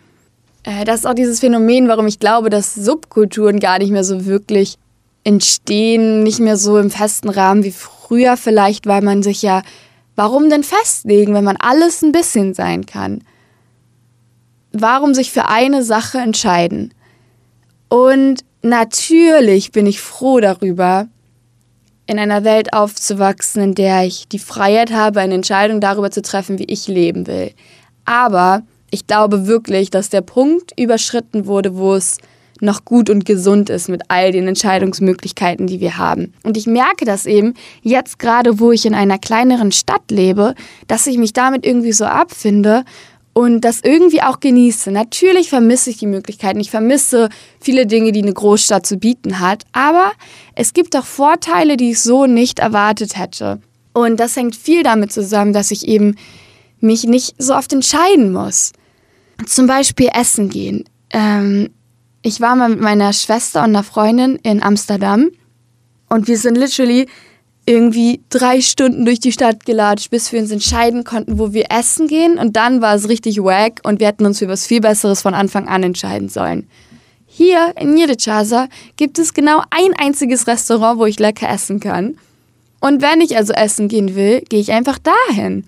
Äh, 0.62 0.84
das 0.84 1.00
ist 1.00 1.06
auch 1.06 1.14
dieses 1.14 1.40
Phänomen, 1.40 1.88
warum 1.88 2.06
ich 2.06 2.18
glaube, 2.18 2.50
dass 2.50 2.74
Subkulturen 2.74 3.60
gar 3.60 3.78
nicht 3.78 3.90
mehr 3.90 4.04
so 4.04 4.26
wirklich 4.26 4.76
entstehen, 5.24 6.22
nicht 6.22 6.40
mehr 6.40 6.56
so 6.56 6.78
im 6.78 6.90
festen 6.90 7.28
Rahmen 7.28 7.64
wie 7.64 7.72
früher 7.72 8.36
vielleicht, 8.36 8.86
weil 8.86 9.02
man 9.02 9.22
sich 9.22 9.42
ja, 9.42 9.62
warum 10.16 10.50
denn 10.50 10.62
festlegen, 10.62 11.34
wenn 11.34 11.44
man 11.44 11.56
alles 11.56 12.02
ein 12.02 12.12
bisschen 12.12 12.54
sein 12.54 12.86
kann? 12.86 13.22
Warum 14.72 15.14
sich 15.14 15.32
für 15.32 15.46
eine 15.46 15.82
Sache 15.82 16.18
entscheiden? 16.18 16.94
Und 17.88 18.44
natürlich 18.62 19.72
bin 19.72 19.86
ich 19.86 20.00
froh 20.00 20.40
darüber, 20.40 21.08
in 22.06 22.18
einer 22.18 22.42
Welt 22.42 22.72
aufzuwachsen, 22.72 23.62
in 23.62 23.74
der 23.74 24.04
ich 24.04 24.26
die 24.26 24.40
Freiheit 24.40 24.92
habe, 24.92 25.20
eine 25.20 25.34
Entscheidung 25.34 25.80
darüber 25.80 26.10
zu 26.10 26.22
treffen, 26.22 26.58
wie 26.58 26.64
ich 26.64 26.88
leben 26.88 27.28
will. 27.28 27.52
Aber 28.04 28.62
ich 28.90 29.06
glaube 29.06 29.46
wirklich, 29.46 29.90
dass 29.90 30.08
der 30.08 30.20
Punkt 30.22 30.72
überschritten 30.78 31.46
wurde, 31.46 31.76
wo 31.76 31.94
es 31.94 32.18
noch 32.60 32.84
gut 32.84 33.08
und 33.08 33.24
gesund 33.24 33.70
ist 33.70 33.88
mit 33.88 34.02
all 34.08 34.32
den 34.32 34.46
Entscheidungsmöglichkeiten, 34.46 35.66
die 35.66 35.80
wir 35.80 35.96
haben. 35.96 36.34
Und 36.42 36.56
ich 36.56 36.66
merke 36.66 37.04
das 37.04 37.26
eben 37.26 37.54
jetzt 37.82 38.18
gerade, 38.18 38.60
wo 38.60 38.70
ich 38.70 38.84
in 38.84 38.94
einer 38.94 39.18
kleineren 39.18 39.72
Stadt 39.72 40.10
lebe, 40.10 40.54
dass 40.86 41.06
ich 41.06 41.16
mich 41.16 41.32
damit 41.32 41.64
irgendwie 41.64 41.92
so 41.92 42.04
abfinde 42.04 42.84
und 43.32 43.62
das 43.62 43.80
irgendwie 43.82 44.22
auch 44.22 44.40
genieße. 44.40 44.90
Natürlich 44.90 45.48
vermisse 45.48 45.90
ich 45.90 45.98
die 45.98 46.06
Möglichkeiten. 46.06 46.60
Ich 46.60 46.70
vermisse 46.70 47.28
viele 47.60 47.86
Dinge, 47.86 48.12
die 48.12 48.22
eine 48.22 48.34
Großstadt 48.34 48.84
zu 48.84 48.96
bieten 48.96 49.40
hat. 49.40 49.64
Aber 49.72 50.12
es 50.54 50.72
gibt 50.72 50.96
auch 50.96 51.06
Vorteile, 51.06 51.76
die 51.76 51.92
ich 51.92 52.00
so 52.00 52.26
nicht 52.26 52.58
erwartet 52.58 53.16
hätte. 53.16 53.60
Und 53.92 54.20
das 54.20 54.36
hängt 54.36 54.56
viel 54.56 54.82
damit 54.82 55.12
zusammen, 55.12 55.52
dass 55.52 55.70
ich 55.70 55.86
eben 55.88 56.16
mich 56.80 57.04
nicht 57.04 57.34
so 57.38 57.54
oft 57.54 57.72
entscheiden 57.72 58.32
muss. 58.32 58.72
Zum 59.46 59.66
Beispiel 59.66 60.08
essen 60.14 60.48
gehen. 60.50 60.84
Ähm, 61.10 61.70
ich 62.22 62.40
war 62.40 62.56
mal 62.56 62.68
mit 62.68 62.80
meiner 62.80 63.12
Schwester 63.12 63.60
und 63.60 63.70
einer 63.70 63.82
Freundin 63.82 64.36
in 64.36 64.62
Amsterdam 64.62 65.30
und 66.08 66.28
wir 66.28 66.36
sind 66.36 66.56
literally 66.56 67.06
irgendwie 67.66 68.20
drei 68.30 68.60
Stunden 68.60 69.04
durch 69.04 69.20
die 69.20 69.32
Stadt 69.32 69.64
gelatscht, 69.64 70.10
bis 70.10 70.32
wir 70.32 70.40
uns 70.40 70.50
entscheiden 70.50 71.04
konnten, 71.04 71.38
wo 71.38 71.52
wir 71.52 71.66
essen 71.70 72.08
gehen. 72.08 72.38
Und 72.38 72.56
dann 72.56 72.80
war 72.80 72.94
es 72.94 73.08
richtig 73.08 73.38
wack 73.38 73.80
und 73.84 74.00
wir 74.00 74.08
hätten 74.08 74.26
uns 74.26 74.40
für 74.40 74.48
was 74.48 74.66
viel 74.66 74.80
Besseres 74.80 75.22
von 75.22 75.34
Anfang 75.34 75.68
an 75.68 75.82
entscheiden 75.82 76.28
sollen. 76.28 76.68
Hier 77.26 77.72
in 77.78 77.94
Njedechaza 77.94 78.68
gibt 78.96 79.18
es 79.18 79.34
genau 79.34 79.62
ein 79.70 79.94
einziges 79.96 80.48
Restaurant, 80.48 80.98
wo 80.98 81.06
ich 81.06 81.20
lecker 81.20 81.48
essen 81.48 81.78
kann. 81.78 82.16
Und 82.80 83.02
wenn 83.02 83.20
ich 83.20 83.36
also 83.36 83.52
essen 83.52 83.88
gehen 83.88 84.16
will, 84.16 84.40
gehe 84.48 84.60
ich 84.60 84.72
einfach 84.72 84.98
dahin. 84.98 85.64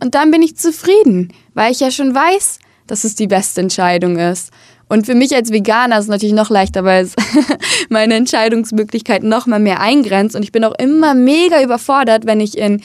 Und 0.00 0.14
dann 0.14 0.30
bin 0.30 0.42
ich 0.42 0.56
zufrieden, 0.56 1.32
weil 1.54 1.72
ich 1.72 1.80
ja 1.80 1.90
schon 1.90 2.14
weiß, 2.14 2.60
dass 2.90 3.04
es 3.04 3.14
die 3.14 3.26
beste 3.26 3.60
Entscheidung 3.60 4.18
ist. 4.18 4.50
Und 4.88 5.06
für 5.06 5.14
mich 5.14 5.34
als 5.34 5.52
Veganer 5.52 5.98
ist 5.98 6.04
es 6.04 6.10
natürlich 6.10 6.34
noch 6.34 6.50
leichter, 6.50 6.84
weil 6.84 7.04
es 7.04 7.14
meine 7.88 8.14
Entscheidungsmöglichkeiten 8.14 9.28
noch 9.28 9.46
mal 9.46 9.60
mehr 9.60 9.80
eingrenzt. 9.80 10.34
Und 10.34 10.42
ich 10.42 10.50
bin 10.50 10.64
auch 10.64 10.74
immer 10.78 11.14
mega 11.14 11.62
überfordert, 11.62 12.26
wenn 12.26 12.40
ich 12.40 12.58
in 12.58 12.82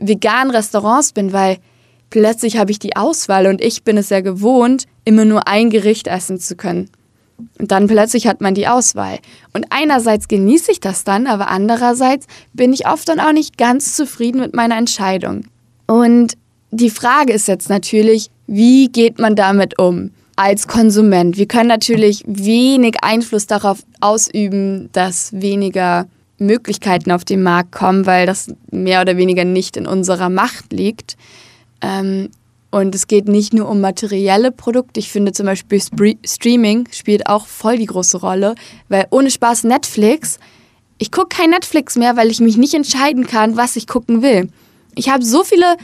veganen 0.00 0.52
Restaurants 0.52 1.12
bin, 1.12 1.32
weil 1.32 1.58
plötzlich 2.10 2.58
habe 2.58 2.70
ich 2.70 2.78
die 2.78 2.94
Auswahl 2.94 3.48
und 3.48 3.60
ich 3.60 3.82
bin 3.82 3.96
es 3.96 4.10
ja 4.10 4.20
gewohnt, 4.20 4.84
immer 5.04 5.24
nur 5.24 5.48
ein 5.48 5.70
Gericht 5.70 6.06
essen 6.06 6.38
zu 6.38 6.54
können. 6.54 6.90
Und 7.58 7.70
dann 7.72 7.86
plötzlich 7.86 8.26
hat 8.26 8.40
man 8.40 8.54
die 8.54 8.68
Auswahl. 8.68 9.18
Und 9.52 9.66
einerseits 9.70 10.28
genieße 10.28 10.72
ich 10.72 10.80
das 10.80 11.04
dann, 11.04 11.26
aber 11.26 11.48
andererseits 11.48 12.26
bin 12.52 12.72
ich 12.72 12.86
oft 12.86 13.08
dann 13.08 13.20
auch 13.20 13.32
nicht 13.32 13.58
ganz 13.58 13.94
zufrieden 13.94 14.40
mit 14.40 14.54
meiner 14.54 14.76
Entscheidung. 14.76 15.44
Und 15.86 16.34
die 16.70 16.90
Frage 16.90 17.32
ist 17.32 17.48
jetzt 17.48 17.68
natürlich, 17.68 18.30
wie 18.46 18.88
geht 18.88 19.18
man 19.18 19.36
damit 19.36 19.78
um? 19.78 20.10
als 20.38 20.68
Konsument. 20.68 21.36
Wir 21.36 21.46
können 21.46 21.68
natürlich 21.68 22.22
wenig 22.24 22.98
Einfluss 23.02 23.48
darauf 23.48 23.80
ausüben, 24.00 24.88
dass 24.92 25.32
weniger 25.32 26.06
Möglichkeiten 26.38 27.10
auf 27.10 27.24
den 27.24 27.42
Markt 27.42 27.72
kommen, 27.72 28.06
weil 28.06 28.24
das 28.24 28.46
mehr 28.70 29.00
oder 29.00 29.16
weniger 29.16 29.44
nicht 29.44 29.76
in 29.76 29.84
unserer 29.84 30.28
Macht 30.28 30.72
liegt. 30.72 31.16
Ähm, 31.80 32.28
und 32.70 32.94
es 32.94 33.08
geht 33.08 33.26
nicht 33.26 33.52
nur 33.52 33.68
um 33.68 33.80
materielle 33.80 34.52
Produkte. 34.52 35.00
Ich 35.00 35.10
finde 35.10 35.32
zum 35.32 35.46
Beispiel 35.46 35.80
Streaming 36.24 36.86
spielt 36.92 37.26
auch 37.28 37.46
voll 37.46 37.78
die 37.78 37.86
große 37.86 38.18
Rolle, 38.18 38.54
weil 38.88 39.08
ohne 39.10 39.32
Spaß 39.32 39.64
Netflix, 39.64 40.38
ich 40.98 41.10
gucke 41.10 41.36
kein 41.36 41.50
Netflix 41.50 41.96
mehr, 41.96 42.16
weil 42.16 42.30
ich 42.30 42.38
mich 42.38 42.56
nicht 42.56 42.74
entscheiden 42.74 43.26
kann, 43.26 43.56
was 43.56 43.74
ich 43.74 43.88
gucken 43.88 44.22
will. 44.22 44.50
Ich 44.94 45.08
habe 45.08 45.24
so 45.24 45.42
viele 45.42 45.76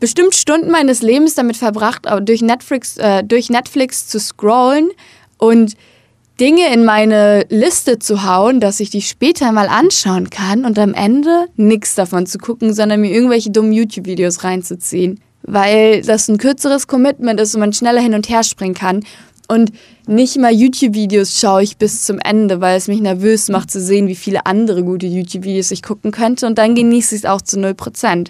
bestimmt 0.00 0.34
Stunden 0.34 0.70
meines 0.70 1.02
Lebens 1.02 1.34
damit 1.34 1.56
verbracht, 1.56 2.06
durch 2.22 2.42
Netflix, 2.42 2.96
äh, 2.96 3.22
durch 3.22 3.50
Netflix 3.50 4.08
zu 4.08 4.18
scrollen 4.18 4.90
und 5.38 5.76
Dinge 6.40 6.72
in 6.72 6.84
meine 6.84 7.44
Liste 7.50 7.98
zu 7.98 8.24
hauen, 8.24 8.58
dass 8.58 8.80
ich 8.80 8.90
die 8.90 9.02
später 9.02 9.52
mal 9.52 9.68
anschauen 9.68 10.30
kann 10.30 10.64
und 10.64 10.78
am 10.78 10.94
Ende 10.94 11.46
nichts 11.56 11.94
davon 11.94 12.26
zu 12.26 12.38
gucken, 12.38 12.74
sondern 12.74 13.00
mir 13.00 13.12
irgendwelche 13.12 13.50
dummen 13.50 13.72
YouTube-Videos 13.72 14.42
reinzuziehen. 14.42 15.20
Weil 15.42 16.02
das 16.02 16.28
ein 16.28 16.38
kürzeres 16.38 16.86
Commitment 16.86 17.38
ist 17.38 17.54
und 17.54 17.60
man 17.60 17.72
schneller 17.72 18.00
hin 18.00 18.14
und 18.14 18.28
her 18.28 18.42
springen 18.44 18.74
kann. 18.74 19.04
Und 19.48 19.72
nicht 20.06 20.38
mal 20.38 20.52
YouTube-Videos 20.52 21.38
schaue 21.38 21.62
ich 21.62 21.76
bis 21.76 22.04
zum 22.04 22.18
Ende, 22.18 22.60
weil 22.60 22.78
es 22.78 22.88
mich 22.88 23.00
nervös 23.00 23.48
macht 23.48 23.70
zu 23.70 23.80
sehen, 23.80 24.08
wie 24.08 24.14
viele 24.14 24.46
andere 24.46 24.82
gute 24.82 25.06
YouTube-Videos 25.06 25.70
ich 25.70 25.82
gucken 25.82 26.10
könnte. 26.10 26.46
Und 26.46 26.58
dann 26.58 26.74
genieße 26.74 27.14
ich 27.14 27.22
es 27.22 27.24
auch 27.28 27.42
zu 27.42 27.58
0%. 27.58 28.28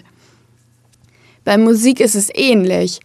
Bei 1.43 1.57
Musik 1.57 1.99
ist 1.99 2.15
es 2.15 2.29
ähnlich. 2.33 2.99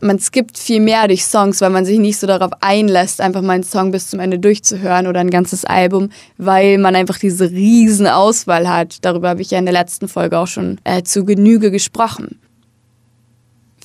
Man 0.00 0.18
skippt 0.18 0.58
viel 0.58 0.80
mehr 0.80 1.06
durch 1.06 1.24
Songs, 1.24 1.60
weil 1.60 1.70
man 1.70 1.84
sich 1.84 2.00
nicht 2.00 2.18
so 2.18 2.26
darauf 2.26 2.50
einlässt, 2.60 3.20
einfach 3.20 3.42
mal 3.42 3.52
einen 3.52 3.62
Song 3.62 3.92
bis 3.92 4.10
zum 4.10 4.18
Ende 4.18 4.38
durchzuhören 4.38 5.06
oder 5.06 5.20
ein 5.20 5.30
ganzes 5.30 5.64
Album, 5.64 6.10
weil 6.36 6.78
man 6.78 6.96
einfach 6.96 7.18
diese 7.18 7.50
riesen 7.50 8.08
Auswahl 8.08 8.68
hat. 8.68 9.04
Darüber 9.04 9.28
habe 9.28 9.42
ich 9.42 9.52
ja 9.52 9.58
in 9.58 9.66
der 9.66 9.72
letzten 9.74 10.08
Folge 10.08 10.38
auch 10.38 10.48
schon 10.48 10.80
äh, 10.82 11.04
zu 11.04 11.24
Genüge 11.24 11.70
gesprochen. 11.70 12.40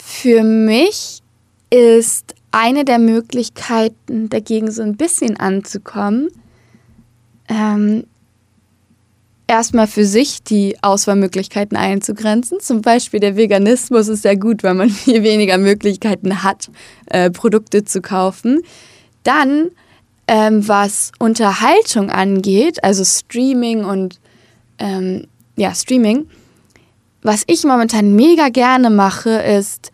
Für 0.02 0.44
mich 0.44 1.22
ist 1.70 2.34
eine 2.52 2.86
der 2.86 3.00
Möglichkeiten, 3.00 4.30
dagegen 4.30 4.72
so 4.72 4.84
ein 4.84 4.96
bisschen 4.96 5.38
anzukommen, 5.38 6.30
ähm, 7.50 8.06
erstmal 9.54 9.86
für 9.86 10.06
sich 10.06 10.44
die 10.44 10.76
Auswahlmöglichkeiten 10.82 11.78
einzugrenzen. 11.78 12.60
Zum 12.60 12.82
Beispiel 12.82 13.20
der 13.20 13.36
Veganismus 13.36 14.08
ist 14.08 14.24
sehr 14.24 14.36
gut, 14.36 14.64
weil 14.64 14.74
man 14.74 14.90
viel 15.06 15.22
weniger 15.22 15.60
Möglichkeiten 15.60 16.42
hat, 16.44 16.70
äh, 17.06 17.30
Produkte 17.30 17.84
zu 17.84 18.02
kaufen. 18.02 18.62
Dann, 19.22 19.70
ähm, 20.28 20.68
was 20.68 21.12
Unterhaltung 21.20 22.10
angeht, 22.10 22.84
also 22.84 23.04
Streaming 23.04 23.86
und 23.86 24.20
ähm, 24.80 25.28
ja, 25.56 25.76
Streaming, 25.76 26.28
was 27.22 27.44
ich 27.46 27.64
momentan 27.64 28.16
mega 28.16 28.50
gerne 28.50 28.90
mache, 28.90 29.30
ist 29.30 29.92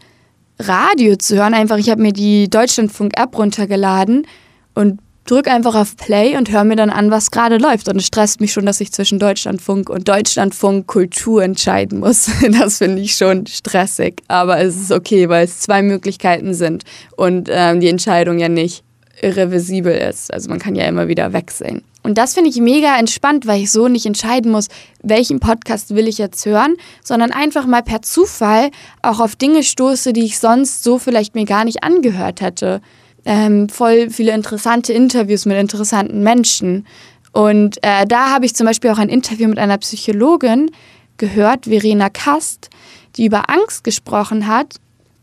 Radio 0.57 1.17
zu 1.17 1.35
hören. 1.35 1.53
Einfach, 1.53 1.77
ich 1.77 1.89
habe 1.89 2.01
mir 2.01 2.13
die 2.13 2.49
Deutschlandfunk-App 2.49 3.37
runtergeladen 3.37 4.25
und 4.73 4.99
drück 5.25 5.47
einfach 5.47 5.75
auf 5.75 5.95
Play 5.95 6.37
und 6.37 6.51
hör 6.51 6.63
mir 6.63 6.75
dann 6.75 6.89
an, 6.89 7.11
was 7.11 7.31
gerade 7.31 7.57
läuft. 7.57 7.87
Und 7.87 7.97
es 7.97 8.07
stresst 8.07 8.41
mich 8.41 8.53
schon, 8.53 8.65
dass 8.65 8.81
ich 8.81 8.91
zwischen 8.91 9.19
Deutschlandfunk 9.19 9.89
und 9.89 10.07
Deutschlandfunk 10.07 10.87
Kultur 10.87 11.43
entscheiden 11.43 11.99
muss. 11.99 12.29
Das 12.59 12.79
finde 12.79 13.01
ich 13.01 13.15
schon 13.15 13.45
stressig. 13.47 14.21
Aber 14.27 14.59
es 14.59 14.75
ist 14.75 14.91
okay, 14.91 15.29
weil 15.29 15.45
es 15.45 15.59
zwei 15.59 15.81
Möglichkeiten 15.81 16.53
sind 16.53 16.83
und 17.15 17.47
ähm, 17.51 17.79
die 17.79 17.87
Entscheidung 17.87 18.39
ja 18.39 18.49
nicht 18.49 18.83
irreversibel 19.21 19.93
ist. 19.93 20.33
Also 20.33 20.49
man 20.49 20.59
kann 20.59 20.75
ja 20.75 20.85
immer 20.85 21.07
wieder 21.07 21.33
wechseln. 21.33 21.83
Und 22.01 22.17
das 22.17 22.33
finde 22.33 22.49
ich 22.49 22.57
mega 22.57 22.97
entspannt, 22.97 23.45
weil 23.45 23.61
ich 23.61 23.71
so 23.71 23.87
nicht 23.87 24.05
entscheiden 24.05 24.51
muss, 24.51 24.67
welchen 25.03 25.39
Podcast 25.39 25.93
will 25.93 26.07
ich 26.07 26.17
jetzt 26.17 26.45
hören, 26.45 26.75
sondern 27.03 27.31
einfach 27.31 27.65
mal 27.65 27.83
per 27.83 28.01
Zufall 28.01 28.71
auch 29.01 29.19
auf 29.19 29.35
Dinge 29.35 29.63
stoße, 29.63 30.13
die 30.13 30.23
ich 30.23 30.39
sonst 30.39 30.83
so 30.83 30.97
vielleicht 30.97 31.35
mir 31.35 31.45
gar 31.45 31.65
nicht 31.65 31.83
angehört 31.83 32.41
hätte 32.41 32.81
ähm, 33.25 33.69
voll 33.69 34.09
viele 34.09 34.33
interessante 34.33 34.93
Interviews 34.93 35.45
mit 35.45 35.57
interessanten 35.57 36.23
Menschen. 36.23 36.85
Und 37.31 37.77
äh, 37.83 38.05
da 38.05 38.31
habe 38.31 38.45
ich 38.45 38.55
zum 38.55 38.65
Beispiel 38.65 38.91
auch 38.91 38.97
ein 38.97 39.09
Interview 39.09 39.47
mit 39.47 39.59
einer 39.59 39.77
Psychologin 39.77 40.71
gehört, 41.17 41.65
Verena 41.65 42.09
Kast, 42.09 42.69
die 43.15 43.25
über 43.25 43.49
Angst 43.49 43.83
gesprochen 43.83 44.47
hat. 44.47 44.75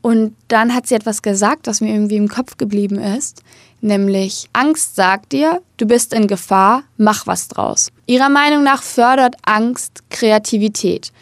Und 0.02 0.36
dann 0.48 0.72
hat 0.72 0.86
sie 0.86 0.94
etwas 0.94 1.22
gesagt, 1.22 1.66
das 1.66 1.80
mir 1.80 1.92
irgendwie 1.92 2.16
im 2.16 2.28
Kopf 2.28 2.56
geblieben 2.56 2.98
ist. 2.98 3.42
Nämlich, 3.80 4.48
Angst 4.52 4.94
sagt 4.94 5.32
dir, 5.32 5.60
du 5.78 5.86
bist 5.86 6.14
in 6.14 6.28
Gefahr, 6.28 6.84
mach 6.96 7.26
was 7.26 7.48
draus. 7.48 7.90
Ihrer 8.06 8.28
Meinung 8.28 8.62
nach 8.62 8.82
fördert 8.82 9.34
Angst 9.42 10.04
Kreativität. 10.10 11.12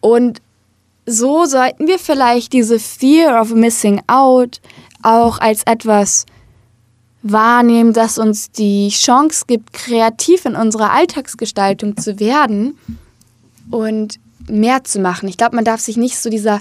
Und 0.00 0.40
so 1.06 1.44
sollten 1.44 1.86
wir 1.86 1.98
vielleicht 1.98 2.52
diese 2.52 2.80
Fear 2.80 3.40
of 3.40 3.54
Missing 3.54 4.02
Out, 4.08 4.60
auch 5.02 5.38
als 5.38 5.62
etwas 5.66 6.26
wahrnehmen, 7.22 7.92
das 7.92 8.18
uns 8.18 8.50
die 8.50 8.88
Chance 8.88 9.44
gibt, 9.46 9.72
kreativ 9.72 10.44
in 10.44 10.54
unserer 10.54 10.92
Alltagsgestaltung 10.92 11.96
zu 11.96 12.20
werden 12.20 12.78
und 13.70 14.18
mehr 14.48 14.84
zu 14.84 15.00
machen. 15.00 15.28
Ich 15.28 15.36
glaube, 15.36 15.56
man 15.56 15.64
darf 15.64 15.80
sich 15.80 15.96
nicht 15.96 16.18
so 16.18 16.30
dieser 16.30 16.60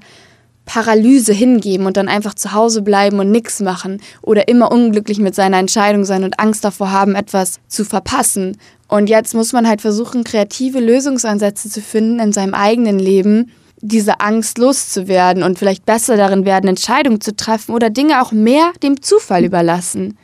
Paralyse 0.65 1.31
hingeben 1.31 1.85
und 1.85 1.95
dann 1.95 2.07
einfach 2.07 2.33
zu 2.33 2.53
Hause 2.53 2.81
bleiben 2.81 3.19
und 3.19 3.29
nichts 3.29 3.59
machen 3.59 4.01
oder 4.23 4.47
immer 4.47 4.71
unglücklich 4.71 5.19
mit 5.19 5.35
seiner 5.35 5.59
Entscheidung 5.59 6.05
sein 6.05 6.23
und 6.23 6.39
Angst 6.39 6.63
davor 6.63 6.91
haben, 6.91 7.13
etwas 7.13 7.59
zu 7.67 7.85
verpassen. 7.85 8.57
Und 8.87 9.07
jetzt 9.07 9.35
muss 9.35 9.53
man 9.53 9.67
halt 9.67 9.81
versuchen, 9.81 10.23
kreative 10.23 10.79
Lösungsansätze 10.79 11.69
zu 11.69 11.81
finden 11.81 12.19
in 12.19 12.33
seinem 12.33 12.55
eigenen 12.55 12.97
Leben, 12.97 13.51
diese 13.87 14.19
Angst 14.19 14.57
loszuwerden 14.57 15.43
und 15.43 15.59
vielleicht 15.59 15.85
besser 15.85 16.17
darin 16.17 16.45
werden, 16.45 16.67
Entscheidungen 16.67 17.21
zu 17.21 17.35
treffen 17.35 17.73
oder 17.73 17.89
Dinge 17.89 18.21
auch 18.21 18.31
mehr 18.31 18.71
dem 18.81 19.01
Zufall 19.01 19.45
überlassen. 19.45 20.17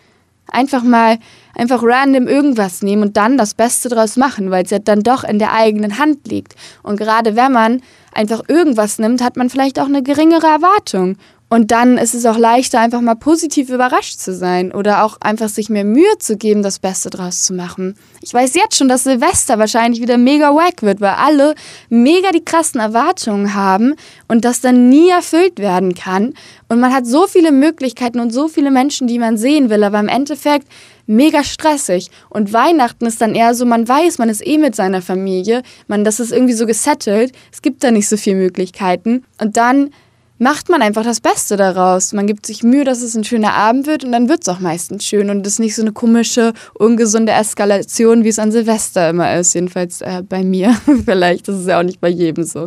Einfach 0.52 0.84
mal, 0.84 1.18
einfach 1.56 1.82
random 1.82 2.28
irgendwas 2.28 2.82
nehmen 2.82 3.04
und 3.04 3.18
dann 3.18 3.38
das 3.38 3.54
Beste 3.54 3.88
draus 3.88 4.18
machen, 4.18 4.52
weil 4.52 4.66
es 4.66 4.72
ja 4.72 4.80
dann 4.80 5.02
doch 5.02 5.24
in 5.24 5.40
der 5.40 5.54
eigenen 5.54 5.98
Hand 5.98 6.28
liegt. 6.28 6.56
Und 6.84 6.98
gerade 6.98 7.36
wenn 7.36 7.52
man 7.52 7.82
einfach 8.14 8.42
irgendwas 8.48 9.00
nimmt, 9.00 9.24
hat 9.24 9.38
man 9.38 9.50
vielleicht 9.50 9.80
auch 9.80 9.86
eine 9.86 10.04
geringere 10.04 10.48
Erwartung 10.48 11.18
Und 11.54 11.72
dann 11.72 11.98
ist 11.98 12.14
es 12.14 12.26
auch 12.26 12.38
leichter, 12.38 12.80
einfach 12.80 13.02
mal 13.02 13.16
positiv 13.16 13.70
überrascht 13.70 14.20
zu 14.20 14.34
sein 14.34 14.72
oder 14.72 15.04
auch 15.04 15.18
einfach 15.20 15.50
sich 15.50 15.70
mehr 15.70 15.84
Mühe 15.84 16.18
zu 16.18 16.38
geben, 16.38 16.64
das 16.64 16.80
Beste 16.80 17.10
draus 17.10 17.44
zu 17.44 17.54
machen. 17.54 17.96
Ich 18.22 18.34
weiß 18.34 18.56
jetzt 18.56 18.78
schon, 18.78 18.88
dass 18.88 19.04
Silvester 19.04 19.60
wahrscheinlich 19.60 20.02
wieder 20.02 20.18
mega 20.18 20.56
wack 20.56 20.82
wird, 20.82 21.02
weil 21.02 21.16
alle 21.16 21.56
mega 21.90 22.32
die 22.32 22.46
krassen 22.46 22.80
Erwartungen 22.80 23.54
haben 23.54 23.96
und 24.30 24.46
das 24.46 24.62
dann 24.62 24.88
nie 24.88 25.10
erfüllt 25.10 25.60
werden 25.60 25.94
kann. 25.94 26.36
Und 26.70 26.80
man 26.80 26.94
hat 26.94 27.06
so 27.06 27.28
viele 27.28 27.52
Möglichkeiten 27.52 28.22
und 28.22 28.32
so 28.32 28.48
viele 28.48 28.72
Menschen, 28.72 29.08
die 29.08 29.20
man 29.20 29.36
sehen 29.36 29.70
will, 29.70 29.84
aber 29.84 30.00
im 30.00 30.08
Endeffekt 30.08 30.68
mega 31.06 31.44
stressig. 31.44 32.12
Und 32.30 32.54
Weihnachten 32.54 33.06
ist 33.06 33.20
dann 33.20 33.36
eher 33.36 33.56
so, 33.56 33.66
man 33.66 33.86
weiß, 33.86 34.20
man 34.20 34.30
ist 34.30 34.48
eh 34.48 34.58
mit 34.58 34.74
seiner 34.74 35.02
Familie, 35.02 35.64
man, 35.90 36.06
das 36.06 36.22
ist 36.22 36.32
irgendwie 36.32 36.54
so 36.54 36.66
gesettelt, 36.66 37.34
es 37.52 37.62
gibt 37.62 37.84
da 37.84 37.92
nicht 37.92 38.08
so 38.08 38.16
viele 38.16 38.38
Möglichkeiten. 38.38 39.26
Und 39.38 39.58
dann 39.58 39.90
macht 40.42 40.70
man 40.70 40.82
einfach 40.82 41.04
das 41.04 41.22
Beste 41.22 41.56
daraus. 41.56 42.14
Man 42.14 42.26
gibt 42.26 42.48
sich 42.48 42.64
Mühe, 42.64 42.84
dass 42.84 43.04
es 43.04 43.16
ein 43.16 43.24
schöner 43.24 43.54
Abend 43.54 43.86
wird 43.86 44.04
und 44.04 44.12
dann 44.12 44.28
wird 44.28 44.42
es 44.42 44.50
auch 44.50 44.60
meistens 44.60 45.06
schön 45.06 45.30
und 45.30 45.46
es 45.46 45.54
ist 45.54 45.60
nicht 45.60 45.76
so 45.76 45.84
eine 45.84 45.92
komische, 45.92 46.54
ungesunde 46.74 47.32
Eskalation, 47.32 48.24
wie 48.24 48.30
es 48.30 48.40
an 48.40 48.52
Silvester 48.52 49.12
immer 49.12 49.36
ist. 49.36 49.54
Jedenfalls 49.54 50.02
äh, 50.02 50.24
bei 50.28 50.44
mir. 50.44 50.74
Vielleicht 51.06 51.48
ist 51.48 51.58
es 51.58 51.68
ja 51.68 51.80
auch 51.80 51.84
nicht 51.84 52.02
bei 52.02 52.10
jedem 52.10 52.44
so. 52.44 52.66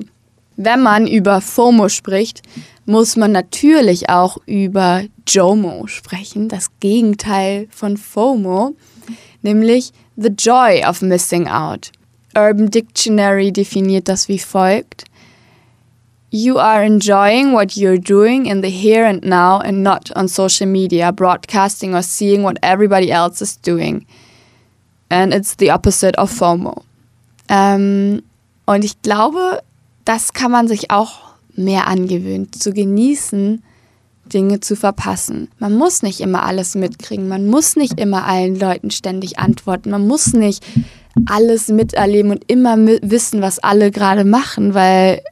Wenn 0.57 0.83
man 0.83 1.09
über 1.09 1.41
FOMO 1.41 1.89
spricht, 1.89 2.43
muss 2.87 3.17
man 3.17 3.33
natürlich 3.33 4.09
auch 4.09 4.39
über 4.47 5.03
JOMO 5.27 5.89
sprechen, 5.89 6.49
das 6.49 6.69
Gegenteil 6.79 7.67
von 7.71 7.97
FOMO, 7.97 8.77
nämlich 9.43 9.91
The 10.17 10.29
Joy 10.29 10.85
of 10.89 11.03
Missing 11.03 11.49
Out. 11.49 11.91
Urban 12.37 12.71
Dictionary 12.71 13.51
definiert 13.51 14.07
das 14.07 14.29
wie 14.29 14.39
folgt. 14.39 15.07
You 16.35 16.59
are 16.59 16.83
enjoying 16.83 17.53
what 17.53 17.77
you're 17.77 17.97
doing 17.97 18.47
in 18.47 18.61
the 18.61 18.69
here 18.69 19.05
and 19.05 19.23
now 19.23 19.61
and 19.61 19.85
not 19.85 20.11
on 20.17 20.27
social 20.27 20.67
media, 20.67 21.13
broadcasting 21.13 21.95
or 21.95 22.03
seeing 22.03 22.43
what 22.43 22.59
everybody 22.61 23.13
else 23.13 23.41
is 23.41 23.57
doing. 23.57 24.05
And 25.09 25.33
it's 25.33 25.55
the 25.55 25.71
opposite 25.71 26.17
of 26.17 26.33
FOMO. 26.33 26.83
Ähm, 27.49 28.25
und 28.67 28.85
ich 28.85 29.01
glaube, 29.03 29.63
das 30.05 30.33
kann 30.33 30.51
man 30.51 30.67
sich 30.67 30.91
auch 30.91 31.21
mehr 31.55 31.87
angewöhnen, 31.87 32.53
zu 32.53 32.73
genießen, 32.73 33.63
Dinge 34.25 34.59
zu 34.59 34.75
verpassen. 34.75 35.53
Man 35.61 35.77
muss 35.77 36.03
nicht 36.03 36.19
immer 36.19 36.43
alles 36.43 36.75
mitkriegen, 36.75 37.29
man 37.29 37.47
muss 37.47 37.77
nicht 37.77 38.01
immer 38.01 38.27
allen 38.27 38.59
Leuten 38.59 38.91
ständig 38.91 39.39
antworten, 39.39 39.91
man 39.91 40.09
muss 40.09 40.33
nicht 40.33 40.65
alles 41.27 41.69
miterleben 41.69 42.33
und 42.33 42.43
immer 42.51 42.77
wissen, 42.77 43.41
was 43.41 43.61
alle 43.61 43.93
gerade 43.93 44.25
machen, 44.25 44.75
weil 44.75 45.23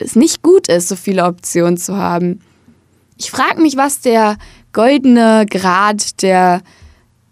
es 0.00 0.16
nicht 0.16 0.42
gut 0.42 0.68
ist, 0.68 0.88
so 0.88 0.96
viele 0.96 1.24
Optionen 1.24 1.76
zu 1.76 1.96
haben. 1.96 2.40
Ich 3.16 3.30
frage 3.30 3.60
mich, 3.60 3.76
was 3.76 4.00
der 4.00 4.36
goldene 4.72 5.44
Grad 5.48 6.22
der 6.22 6.62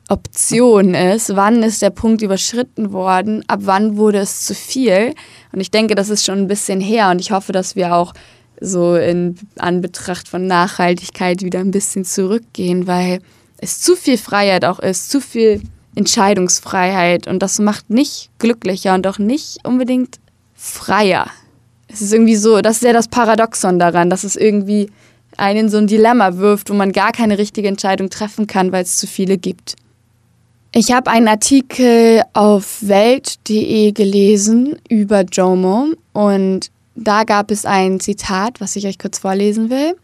Option 0.08 0.94
ist. 0.94 1.34
Wann 1.34 1.62
ist 1.62 1.82
der 1.82 1.90
Punkt 1.90 2.22
überschritten 2.22 2.92
worden? 2.92 3.44
Ab 3.48 3.60
wann 3.62 3.96
wurde 3.96 4.18
es 4.18 4.42
zu 4.42 4.54
viel? 4.54 5.14
Und 5.52 5.60
ich 5.60 5.70
denke, 5.70 5.94
das 5.94 6.10
ist 6.10 6.24
schon 6.24 6.38
ein 6.38 6.48
bisschen 6.48 6.80
her 6.80 7.10
und 7.10 7.20
ich 7.20 7.32
hoffe, 7.32 7.52
dass 7.52 7.76
wir 7.76 7.94
auch 7.94 8.14
so 8.60 8.96
in 8.96 9.36
Anbetracht 9.58 10.28
von 10.28 10.46
Nachhaltigkeit 10.46 11.42
wieder 11.42 11.58
ein 11.60 11.72
bisschen 11.72 12.04
zurückgehen, 12.04 12.86
weil 12.86 13.20
es 13.58 13.80
zu 13.80 13.96
viel 13.96 14.18
Freiheit 14.18 14.64
auch 14.64 14.78
ist, 14.78 15.10
zu 15.10 15.20
viel 15.20 15.62
Entscheidungsfreiheit 15.94 17.26
und 17.26 17.40
das 17.42 17.58
macht 17.58 17.90
nicht 17.90 18.30
glücklicher 18.38 18.94
und 18.94 19.06
auch 19.06 19.18
nicht 19.18 19.58
unbedingt 19.66 20.18
freier 20.54 21.26
es 21.88 22.02
ist 22.02 22.12
irgendwie 22.12 22.36
so, 22.36 22.60
das 22.60 22.76
ist 22.76 22.82
ja 22.82 22.92
das 22.92 23.08
Paradoxon 23.08 23.78
daran, 23.78 24.10
dass 24.10 24.24
es 24.24 24.36
irgendwie 24.36 24.90
einen 25.36 25.66
in 25.66 25.68
so 25.68 25.78
ein 25.78 25.86
Dilemma 25.86 26.36
wirft, 26.36 26.70
wo 26.70 26.74
man 26.74 26.92
gar 26.92 27.12
keine 27.12 27.38
richtige 27.38 27.68
Entscheidung 27.68 28.10
treffen 28.10 28.46
kann, 28.46 28.72
weil 28.72 28.84
es 28.84 28.96
zu 28.96 29.06
viele 29.06 29.38
gibt. 29.38 29.76
Ich 30.72 30.92
habe 30.92 31.10
einen 31.10 31.28
Artikel 31.28 32.22
auf 32.32 32.78
welt.de 32.80 33.92
gelesen 33.92 34.76
über 34.88 35.22
Jomo 35.22 35.88
und 36.12 36.70
da 36.94 37.24
gab 37.24 37.50
es 37.50 37.64
ein 37.64 38.00
Zitat, 38.00 38.60
was 38.60 38.76
ich 38.76 38.86
euch 38.86 38.98
kurz 38.98 39.18
vorlesen 39.18 39.70
will. 39.70 39.96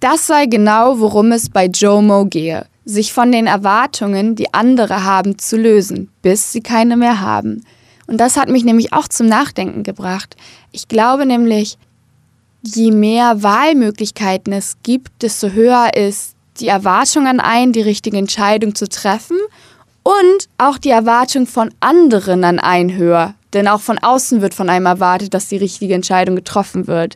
Das 0.00 0.26
sei 0.26 0.46
genau, 0.46 1.00
worum 1.00 1.32
es 1.32 1.50
bei 1.50 1.66
Jomo 1.66 2.26
gehe, 2.26 2.66
sich 2.84 3.12
von 3.12 3.32
den 3.32 3.46
Erwartungen, 3.46 4.36
die 4.36 4.52
andere 4.54 5.04
haben, 5.04 5.38
zu 5.38 5.56
lösen, 5.56 6.10
bis 6.22 6.52
sie 6.52 6.60
keine 6.60 6.96
mehr 6.96 7.20
haben. 7.20 7.64
Und 8.08 8.16
das 8.18 8.36
hat 8.36 8.48
mich 8.48 8.64
nämlich 8.64 8.92
auch 8.92 9.06
zum 9.06 9.26
Nachdenken 9.26 9.84
gebracht. 9.84 10.34
Ich 10.72 10.88
glaube 10.88 11.26
nämlich, 11.26 11.78
je 12.62 12.90
mehr 12.90 13.42
Wahlmöglichkeiten 13.42 14.52
es 14.52 14.78
gibt, 14.82 15.22
desto 15.22 15.50
höher 15.50 15.94
ist 15.94 16.34
die 16.58 16.68
Erwartung 16.68 17.26
an 17.26 17.38
einen, 17.38 17.72
die 17.72 17.82
richtige 17.82 18.16
Entscheidung 18.16 18.74
zu 18.74 18.88
treffen 18.88 19.36
und 20.02 20.48
auch 20.56 20.78
die 20.78 20.90
Erwartung 20.90 21.46
von 21.46 21.72
anderen 21.80 22.42
an 22.44 22.58
einen 22.58 22.96
höher. 22.96 23.34
Denn 23.52 23.68
auch 23.68 23.80
von 23.80 23.98
außen 23.98 24.40
wird 24.40 24.54
von 24.54 24.70
einem 24.70 24.86
erwartet, 24.86 25.34
dass 25.34 25.48
die 25.48 25.58
richtige 25.58 25.94
Entscheidung 25.94 26.34
getroffen 26.34 26.86
wird. 26.86 27.14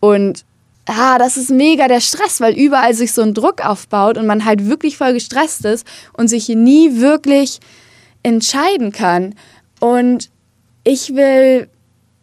Und 0.00 0.44
ah, 0.86 1.18
das 1.18 1.36
ist 1.36 1.50
mega 1.50 1.86
der 1.86 2.00
Stress, 2.00 2.40
weil 2.40 2.54
überall 2.54 2.94
sich 2.94 3.12
so 3.12 3.22
ein 3.22 3.34
Druck 3.34 3.64
aufbaut 3.64 4.18
und 4.18 4.26
man 4.26 4.44
halt 4.44 4.66
wirklich 4.66 4.96
voll 4.96 5.12
gestresst 5.12 5.64
ist 5.64 5.86
und 6.14 6.26
sich 6.26 6.48
nie 6.48 7.00
wirklich 7.00 7.60
entscheiden 8.24 8.90
kann. 8.90 9.36
Und 9.78 10.31
ich 10.84 11.14
will, 11.14 11.68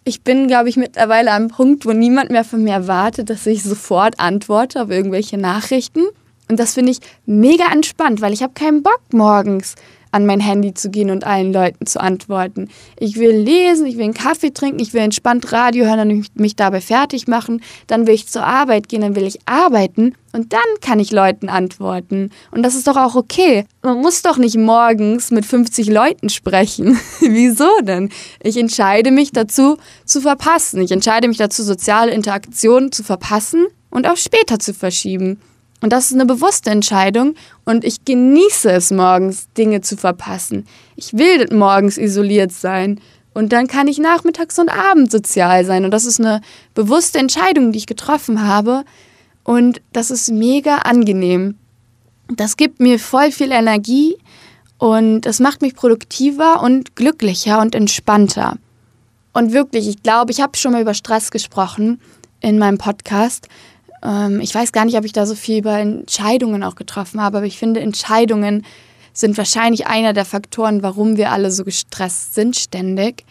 ich 0.04 0.24
bin, 0.24 0.48
glaube 0.48 0.70
ich, 0.70 0.78
mittlerweile 0.78 1.32
am 1.32 1.48
Punkt, 1.50 1.86
wo 1.86 1.92
niemand 1.92 2.32
mehr 2.32 2.44
von 2.44 2.64
mir 2.64 2.74
erwartet, 2.74 3.30
dass 3.30 3.46
ich 3.46 3.64
sofort 3.64 4.20
antworte 4.20 4.82
auf 4.82 4.90
irgendwelche 4.90 5.38
Nachrichten. 5.38 6.02
Und 6.50 6.60
das 6.60 6.74
finde 6.74 6.92
ich 6.92 7.00
mega 7.26 7.72
entspannt, 7.72 8.22
weil 8.22 8.34
ich 8.34 8.42
habe 8.42 8.54
keinen 8.54 8.82
Bock 8.82 9.02
morgens 9.12 9.76
an 10.12 10.26
mein 10.26 10.40
Handy 10.40 10.74
zu 10.74 10.90
gehen 10.90 11.10
und 11.10 11.24
allen 11.24 11.54
Leuten 11.54 11.86
zu 11.86 12.00
antworten. 12.00 12.70
Ich 12.98 13.18
will 13.18 13.36
lesen, 13.36 13.86
ich 13.86 13.98
will 13.98 14.06
einen 14.06 14.14
Kaffee 14.14 14.52
trinken, 14.52 14.80
ich 14.80 14.94
will 14.94 15.02
entspannt 15.02 15.52
Radio 15.52 15.86
hören 15.86 16.12
und 16.12 16.40
mich 16.40 16.56
dabei 16.56 16.82
fertig 16.82 17.28
machen. 17.28 17.62
Dann 17.88 18.08
will 18.08 18.14
ich 18.14 18.28
zur 18.28 18.44
Arbeit 18.44 18.90
gehen, 18.90 19.02
dann 19.02 19.16
will 19.16 19.28
ich 19.28 19.40
arbeiten 19.46 20.16
und 20.32 20.54
dann 20.54 20.62
kann 20.82 21.00
ich 21.00 21.12
Leuten 21.12 21.50
antworten. 21.50 22.32
Und 22.52 22.64
das 22.64 22.76
ist 22.76 22.88
doch 22.88 22.98
auch 22.98 23.16
okay. 23.16 23.66
Man 23.82 24.00
muss 24.00 24.22
doch 24.22 24.38
nicht 24.38 24.58
morgens 24.58 25.32
mit 25.32 25.46
50 25.46 25.90
Leuten 25.90 26.30
sprechen. 26.30 27.00
Wieso 27.22 27.70
denn? 27.82 28.10
Ich 28.44 28.58
entscheide 28.58 29.12
mich 29.12 29.32
dazu 29.32 29.78
zu 30.06 30.22
verpassen. 30.22 30.82
Ich 30.82 30.92
entscheide 30.92 31.28
mich 31.28 31.38
dazu, 31.38 31.64
soziale 31.64 32.12
Interaktionen 32.12 32.92
zu 32.92 33.04
verpassen 33.04 33.68
und 33.90 34.08
auf 34.08 34.18
später 34.18 34.60
zu 34.60 34.74
verschieben. 34.74 35.40
Und 35.82 35.94
das 35.94 36.08
ist 36.08 36.14
eine 36.14 36.26
bewusste 36.26 36.72
Entscheidung 36.72 37.36
und 37.64 37.86
ich 37.86 38.04
genieße 38.04 38.70
es 38.72 38.92
morgens, 38.92 39.48
Dinge 39.58 39.82
zu 39.82 39.96
verpassen. 39.96 40.66
Ich 40.96 41.14
will 41.14 41.48
morgens 41.54 41.98
isoliert 41.98 42.52
sein 42.52 43.00
und 43.34 43.54
dann 43.54 43.68
kann 43.68 43.88
ich 43.88 43.98
nachmittags 43.98 44.60
und 44.60 44.70
abends 44.70 45.12
sozial 45.12 45.64
sein. 45.64 45.86
Und 45.86 45.92
das 45.92 46.06
ist 46.06 46.20
eine 46.20 46.42
bewusste 46.74 47.20
Entscheidung, 47.20 47.72
die 47.72 47.80
ich 47.80 47.86
getroffen 47.86 48.46
habe 48.46 48.84
und 49.44 49.82
das 49.94 50.12
ist 50.12 50.32
mega 50.32 50.80
angenehm. 50.80 51.56
Das 52.28 52.58
gibt 52.58 52.80
mir 52.80 53.00
voll 53.00 53.32
viel 53.32 53.52
Energie 53.52 54.18
und 54.78 55.22
das 55.22 55.40
macht 55.40 55.62
mich 55.62 55.76
produktiver 55.76 56.62
und 56.62 56.96
glücklicher 56.96 57.60
und 57.62 57.74
entspannter. 57.74 58.58
Und 59.34 59.54
wirklich, 59.54 59.88
ich 59.88 60.04
glaube, 60.04 60.32
ich 60.32 60.42
habe 60.42 60.58
schon 60.58 60.74
mal 60.74 60.82
über 60.82 60.94
Stress 60.94 61.32
gesprochen 61.32 62.02
in 62.42 62.60
meinem 62.60 62.78
Podcast. 62.78 63.48
Ähm, 64.04 64.40
ich 64.42 64.54
weiß 64.54 64.72
gar 64.72 64.86
nicht, 64.86 64.98
ob 64.98 65.06
ich 65.06 65.14
da 65.14 65.26
so 65.26 65.36
viel 65.36 65.60
über 65.60 65.78
Entscheidungen 65.78 66.64
auch 66.64 66.76
getroffen 66.76 67.22
habe, 67.22 67.38
aber 67.38 67.46
ich 67.46 67.58
finde, 67.58 67.80
Entscheidungen 67.80 68.66
sind 69.14 69.38
wahrscheinlich 69.38 69.88
einer 69.88 70.14
der 70.14 70.26
Faktoren, 70.26 70.84
warum 70.84 71.18
wir 71.18 71.32
alle 71.32 71.52
so 71.52 71.64
gestresst 71.64 72.36
sind 72.36 72.56
ständig. 72.56 73.26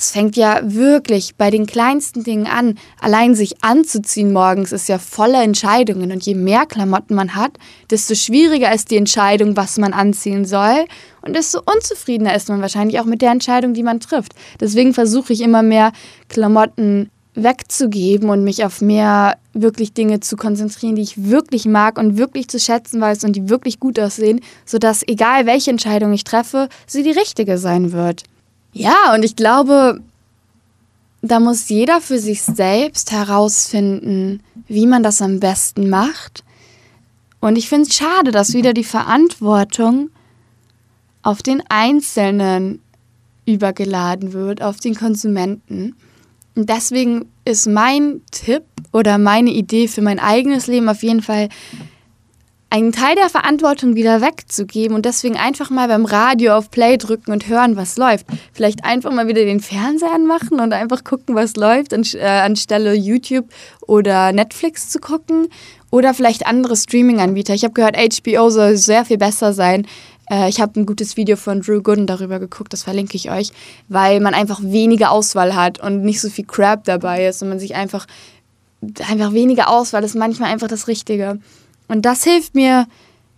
Es 0.00 0.12
fängt 0.12 0.34
ja 0.34 0.60
wirklich 0.62 1.36
bei 1.36 1.50
den 1.50 1.66
kleinsten 1.66 2.24
Dingen 2.24 2.46
an. 2.46 2.78
Allein 3.00 3.34
sich 3.34 3.62
anzuziehen 3.62 4.32
morgens 4.32 4.72
ist 4.72 4.88
ja 4.88 4.98
voller 4.98 5.42
Entscheidungen. 5.42 6.10
Und 6.10 6.24
je 6.24 6.34
mehr 6.34 6.64
Klamotten 6.64 7.14
man 7.14 7.34
hat, 7.34 7.58
desto 7.90 8.14
schwieriger 8.14 8.72
ist 8.72 8.90
die 8.90 8.96
Entscheidung, 8.96 9.58
was 9.58 9.76
man 9.76 9.92
anziehen 9.92 10.46
soll. 10.46 10.86
Und 11.20 11.36
desto 11.36 11.60
unzufriedener 11.60 12.34
ist 12.34 12.48
man 12.48 12.62
wahrscheinlich 12.62 12.98
auch 12.98 13.04
mit 13.04 13.20
der 13.20 13.30
Entscheidung, 13.30 13.74
die 13.74 13.82
man 13.82 14.00
trifft. 14.00 14.32
Deswegen 14.58 14.94
versuche 14.94 15.34
ich 15.34 15.42
immer 15.42 15.62
mehr 15.62 15.92
Klamotten 16.28 17.10
wegzugeben 17.34 18.28
und 18.28 18.42
mich 18.42 18.64
auf 18.64 18.80
mehr 18.80 19.36
wirklich 19.52 19.92
Dinge 19.92 20.20
zu 20.20 20.36
konzentrieren, 20.36 20.96
die 20.96 21.02
ich 21.02 21.28
wirklich 21.30 21.66
mag 21.66 21.98
und 21.98 22.16
wirklich 22.16 22.48
zu 22.48 22.58
schätzen 22.58 23.00
weiß 23.00 23.24
und 23.24 23.36
die 23.36 23.48
wirklich 23.48 23.78
gut 23.78 23.98
aussehen, 24.00 24.40
sodass 24.64 25.06
egal 25.06 25.46
welche 25.46 25.70
Entscheidung 25.70 26.12
ich 26.12 26.24
treffe, 26.24 26.68
sie 26.86 27.02
die 27.02 27.12
richtige 27.12 27.58
sein 27.58 27.92
wird. 27.92 28.24
Ja, 28.72 29.14
und 29.14 29.24
ich 29.24 29.36
glaube, 29.36 30.00
da 31.22 31.38
muss 31.38 31.68
jeder 31.68 32.00
für 32.00 32.18
sich 32.18 32.42
selbst 32.42 33.12
herausfinden, 33.12 34.42
wie 34.68 34.86
man 34.86 35.02
das 35.02 35.22
am 35.22 35.40
besten 35.40 35.88
macht. 35.88 36.44
Und 37.40 37.56
ich 37.56 37.68
finde 37.68 37.88
es 37.88 37.94
schade, 37.94 38.30
dass 38.30 38.54
wieder 38.54 38.72
die 38.72 38.84
Verantwortung 38.84 40.10
auf 41.22 41.42
den 41.42 41.62
Einzelnen 41.68 42.80
übergeladen 43.46 44.32
wird, 44.32 44.62
auf 44.62 44.78
den 44.78 44.94
Konsumenten. 44.94 45.94
Deswegen 46.54 47.26
ist 47.44 47.66
mein 47.66 48.22
Tipp 48.30 48.64
oder 48.92 49.18
meine 49.18 49.50
Idee 49.50 49.88
für 49.88 50.02
mein 50.02 50.18
eigenes 50.18 50.66
Leben 50.66 50.88
auf 50.88 51.02
jeden 51.02 51.22
Fall 51.22 51.48
einen 52.72 52.92
Teil 52.92 53.16
der 53.16 53.28
Verantwortung 53.28 53.96
wieder 53.96 54.20
wegzugeben 54.20 54.94
und 54.94 55.04
deswegen 55.04 55.36
einfach 55.36 55.70
mal 55.70 55.88
beim 55.88 56.04
Radio 56.04 56.54
auf 56.54 56.70
Play 56.70 56.96
drücken 56.98 57.32
und 57.32 57.48
hören, 57.48 57.76
was 57.76 57.96
läuft. 57.96 58.26
Vielleicht 58.52 58.84
einfach 58.84 59.12
mal 59.12 59.26
wieder 59.26 59.44
den 59.44 59.58
Fernseher 59.58 60.12
anmachen 60.12 60.60
und 60.60 60.72
einfach 60.72 61.02
gucken, 61.02 61.34
was 61.34 61.56
läuft, 61.56 61.92
äh, 61.92 62.20
anstelle 62.24 62.94
YouTube 62.94 63.46
oder 63.88 64.30
Netflix 64.30 64.88
zu 64.88 65.00
gucken 65.00 65.48
oder 65.90 66.14
vielleicht 66.14 66.46
andere 66.46 66.76
Streaming-Anbieter. 66.76 67.54
Ich 67.54 67.64
habe 67.64 67.74
gehört, 67.74 67.96
HBO 67.96 68.50
soll 68.50 68.76
sehr 68.76 69.04
viel 69.04 69.18
besser 69.18 69.52
sein. 69.52 69.86
Äh, 70.30 70.48
ich 70.48 70.60
habe 70.60 70.80
ein 70.80 70.86
gutes 70.86 71.16
Video 71.16 71.36
von 71.36 71.60
Drew 71.60 71.82
Gooden 71.82 72.06
darüber 72.06 72.38
geguckt, 72.38 72.72
das 72.72 72.84
verlinke 72.84 73.16
ich 73.16 73.30
euch, 73.30 73.52
weil 73.88 74.20
man 74.20 74.32
einfach 74.32 74.60
weniger 74.62 75.10
Auswahl 75.10 75.54
hat 75.54 75.80
und 75.80 76.02
nicht 76.02 76.20
so 76.20 76.30
viel 76.30 76.46
Crap 76.46 76.84
dabei 76.84 77.26
ist 77.26 77.42
und 77.42 77.48
man 77.48 77.58
sich 77.58 77.74
einfach, 77.74 78.06
einfach 79.08 79.32
weniger 79.32 79.68
Auswahl 79.68 80.04
ist 80.04 80.14
manchmal 80.14 80.50
einfach 80.50 80.68
das 80.68 80.88
Richtige. 80.88 81.40
Und 81.88 82.06
das 82.06 82.24
hilft 82.24 82.54
mir, 82.54 82.86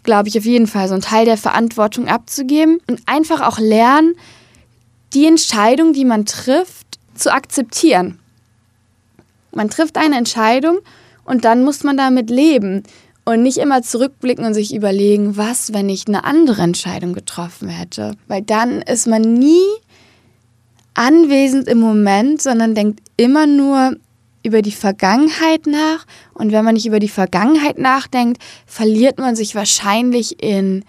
glaube 0.03 0.29
ich, 0.29 0.39
auf 0.39 0.45
jeden 0.45 0.67
Fall, 0.67 0.87
so 0.89 0.95
einen 0.95 1.03
Teil 1.03 1.25
der 1.25 1.39
Verantwortung 1.39 2.07
abzugeben 2.07 2.81
und 2.89 3.01
einfach 3.07 3.41
auch 3.41 3.59
lernen, 3.59 4.15
die 5.15 5.27
Entscheidung, 5.27 5.93
die 5.93 6.05
man 6.05 6.27
trifft, 6.27 6.99
zu 7.15 7.33
akzeptieren. 7.33 8.19
Man 9.55 9.69
trifft 9.69 9.99
eine 9.99 10.17
Entscheidung 10.17 10.79
und 11.25 11.45
dann 11.45 11.63
muss 11.63 11.85
man 11.85 11.97
damit 11.97 12.31
leben 12.31 12.85
und 13.25 13.43
nicht 13.43 13.59
immer 13.59 13.83
zurückblicken 13.83 14.45
und 14.45 14.55
sich 14.55 14.75
überlegen, 14.75 15.37
was, 15.37 15.73
wenn 15.73 15.89
ich 15.89 16.09
eine 16.09 16.25
andere 16.25 16.63
Entscheidung 16.63 17.13
getroffen 17.13 17.69
hätte. 17.69 18.15
Weil 18.27 18.43
dann 18.43 18.83
ist 18.83 19.07
man 19.07 19.23
nie 19.23 19.63
anwesend 20.95 21.69
im 21.69 21.79
Moment, 21.79 22.43
sondern 22.43 22.75
denkt 22.75 23.01
immer 23.17 23.47
nur, 23.47 23.97
über 24.45 24.63
die 24.63 24.73
Vergangenheit 24.73 25.67
nach. 25.67 26.05
Und 26.35 26.53
wenn 26.53 26.65
man 26.65 26.75
nicht 26.75 26.87
über 26.87 26.99
die 26.99 27.09
Vergangenheit 27.09 27.79
nachdenkt, 27.79 28.43
verliert 28.67 29.19
man 29.19 29.37
sich 29.37 29.55
wahrscheinlich 29.55 30.43
in 30.43 30.85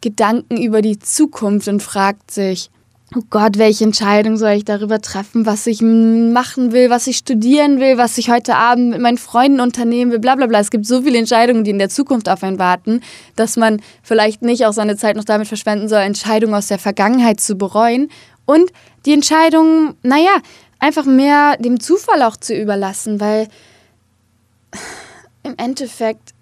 Gedanken 0.00 0.56
über 0.56 0.82
die 0.82 0.98
Zukunft 0.98 1.68
und 1.68 1.82
fragt 1.82 2.30
sich, 2.30 2.70
oh 3.16 3.22
Gott, 3.30 3.56
welche 3.56 3.84
Entscheidung 3.84 4.36
soll 4.36 4.50
ich 4.50 4.64
darüber 4.64 5.00
treffen, 5.00 5.46
was 5.46 5.66
ich 5.66 5.80
machen 5.80 6.72
will, 6.72 6.90
was 6.90 7.06
ich 7.06 7.16
studieren 7.16 7.80
will, 7.80 7.96
was 7.96 8.18
ich 8.18 8.30
heute 8.30 8.56
Abend 8.56 8.90
mit 8.90 9.00
meinen 9.00 9.16
Freunden 9.16 9.60
unternehmen 9.60 10.12
will, 10.12 10.18
bla 10.18 10.34
bla 10.34 10.46
bla. 10.46 10.60
Es 10.60 10.70
gibt 10.70 10.86
so 10.86 11.02
viele 11.02 11.18
Entscheidungen, 11.18 11.64
die 11.64 11.70
in 11.70 11.78
der 11.78 11.88
Zukunft 11.88 12.28
auf 12.28 12.42
einen 12.42 12.58
warten, 12.58 13.00
dass 13.34 13.56
man 13.56 13.80
vielleicht 14.02 14.42
nicht 14.42 14.66
auch 14.66 14.72
seine 14.72 14.96
Zeit 14.96 15.16
noch 15.16 15.24
damit 15.24 15.48
verschwenden 15.48 15.88
soll, 15.88 16.00
Entscheidungen 16.00 16.54
aus 16.54 16.66
der 16.66 16.78
Vergangenheit 16.78 17.40
zu 17.40 17.56
bereuen. 17.56 18.10
Und 18.44 18.70
die 19.06 19.14
Entscheidungen, 19.14 19.94
naja, 20.02 20.36
einfach 20.78 21.06
mehr 21.06 21.56
dem 21.56 21.80
Zufall 21.80 22.22
auch 22.22 22.36
zu 22.36 22.54
überlassen, 22.54 23.18
weil 23.18 23.48
im 25.42 25.54
Endeffekt 25.56 26.34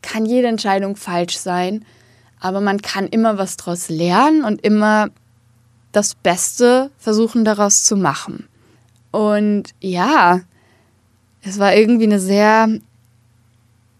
kann 0.00 0.26
jede 0.26 0.46
Entscheidung 0.46 0.94
falsch 0.94 1.36
sein, 1.36 1.84
aber 2.38 2.60
man 2.60 2.80
kann 2.80 3.08
immer 3.08 3.36
was 3.36 3.56
daraus 3.56 3.88
lernen 3.88 4.44
und 4.44 4.64
immer 4.64 5.08
das 5.96 6.14
Beste 6.14 6.90
versuchen 6.98 7.44
daraus 7.44 7.84
zu 7.84 7.96
machen. 7.96 8.46
Und 9.12 9.70
ja, 9.80 10.42
es 11.42 11.58
war 11.58 11.74
irgendwie 11.74 12.04
eine 12.04 12.20
sehr 12.20 12.68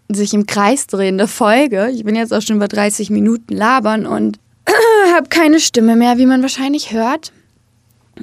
sich 0.09 0.35
im 0.35 0.47
Kreis 0.47 0.87
drehende 0.87 1.27
Folge. 1.27 1.91
Ich 1.91 2.05
bin 2.05 2.15
jetzt 2.15 2.33
auch 2.33 2.43
schon 2.43 2.57
über 2.57 2.69
30 2.69 3.11
Minuten 3.11 3.55
labern 3.55 4.07
und 4.07 4.39
habe 5.15 5.29
keine 5.29 5.59
Stimme 5.59 5.97
mehr, 5.97 6.19
wie 6.19 6.27
man 6.27 6.43
wahrscheinlich 6.43 6.93
hört. 6.93 7.33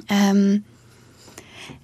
Ähm, 0.08 0.64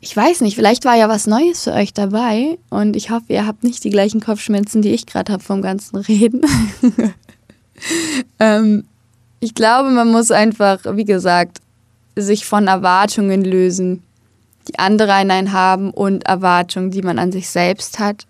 ich 0.01 0.17
weiß 0.17 0.43
nicht, 0.43 0.55
vielleicht 0.55 0.85
war 0.85 0.97
ja 0.97 1.09
was 1.09 1.27
Neues 1.27 1.65
für 1.65 1.73
euch 1.73 1.93
dabei 1.93 2.59
und 2.71 2.97
ich 2.97 3.11
hoffe, 3.11 3.33
ihr 3.33 3.47
habt 3.47 3.65
nicht 3.65 3.83
die 3.85 3.91
gleichen 3.91 4.21
Kopfschmerzen, 4.21 4.81
die 4.81 4.93
ich 4.93 5.07
gerade 5.07 5.33
habe 5.33 5.43
vom 5.43 5.61
ganzen 5.61 5.97
Reden. 5.97 6.43
ähm, 8.39 8.85
ich 9.41 9.55
glaube, 9.55 9.91
man 9.91 10.11
muss 10.11 10.31
einfach, 10.31 10.79
wie 10.97 11.05
gesagt, 11.05 11.59
sich 12.23 12.47
von 12.47 12.67
Erwartungen 12.67 13.45
lösen, 13.45 14.03
die 14.69 14.79
andere 14.79 15.15
an 15.15 15.31
einen 15.31 15.53
haben 15.53 15.91
und 15.91 16.27
Erwartungen, 16.27 16.91
die 16.91 17.03
man 17.03 17.19
an 17.19 17.33
sich 17.33 17.49
selbst 17.49 17.99
hat. 17.99 18.27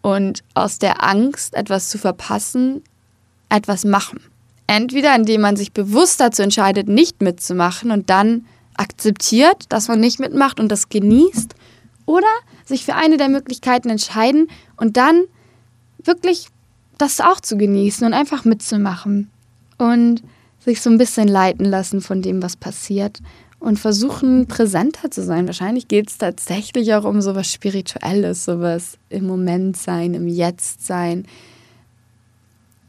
Und 0.00 0.42
aus 0.54 0.78
der 0.78 1.04
Angst, 1.04 1.54
etwas 1.54 1.88
zu 1.88 1.98
verpassen, 1.98 2.82
etwas 3.48 3.84
machen. 3.84 4.20
Entweder 4.66 5.14
indem 5.14 5.40
man 5.40 5.56
sich 5.56 5.72
bewusst 5.72 6.20
dazu 6.20 6.42
entscheidet, 6.42 6.88
nicht 6.88 7.22
mitzumachen 7.22 7.90
und 7.90 8.10
dann 8.10 8.46
akzeptiert, 8.76 9.64
dass 9.70 9.88
man 9.88 10.00
nicht 10.00 10.20
mitmacht 10.20 10.60
und 10.60 10.68
das 10.68 10.88
genießt 10.88 11.54
oder 12.06 12.28
sich 12.64 12.84
für 12.84 12.94
eine 12.94 13.16
der 13.16 13.28
Möglichkeiten 13.28 13.90
entscheiden 13.90 14.48
und 14.76 14.96
dann 14.96 15.24
wirklich 16.02 16.48
das 16.96 17.20
auch 17.20 17.40
zu 17.40 17.56
genießen 17.56 18.06
und 18.06 18.14
einfach 18.14 18.44
mitzumachen 18.44 19.30
und 19.78 20.22
sich 20.68 20.82
so 20.82 20.90
ein 20.90 20.98
bisschen 20.98 21.28
leiten 21.28 21.64
lassen 21.64 22.00
von 22.00 22.20
dem, 22.20 22.42
was 22.42 22.56
passiert 22.56 23.20
und 23.58 23.78
versuchen 23.78 24.46
präsenter 24.46 25.10
zu 25.10 25.22
sein. 25.22 25.46
Wahrscheinlich 25.46 25.88
geht 25.88 26.10
es 26.10 26.18
tatsächlich 26.18 26.94
auch 26.94 27.04
um 27.04 27.22
sowas 27.22 27.50
Spirituelles, 27.50 28.44
sowas 28.44 28.98
im 29.08 29.26
Moment 29.26 29.76
sein, 29.76 30.14
im 30.14 30.28
Jetzt 30.28 30.86
sein, 30.86 31.24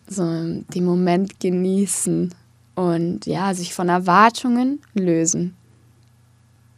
so 0.08 0.24
den 0.24 0.86
Moment 0.86 1.39
genießen 1.39 2.34
und 2.76 3.26
ja, 3.26 3.54
sich 3.54 3.74
von 3.74 3.89
Erwartungen 3.89 4.82
lösen. 4.94 5.56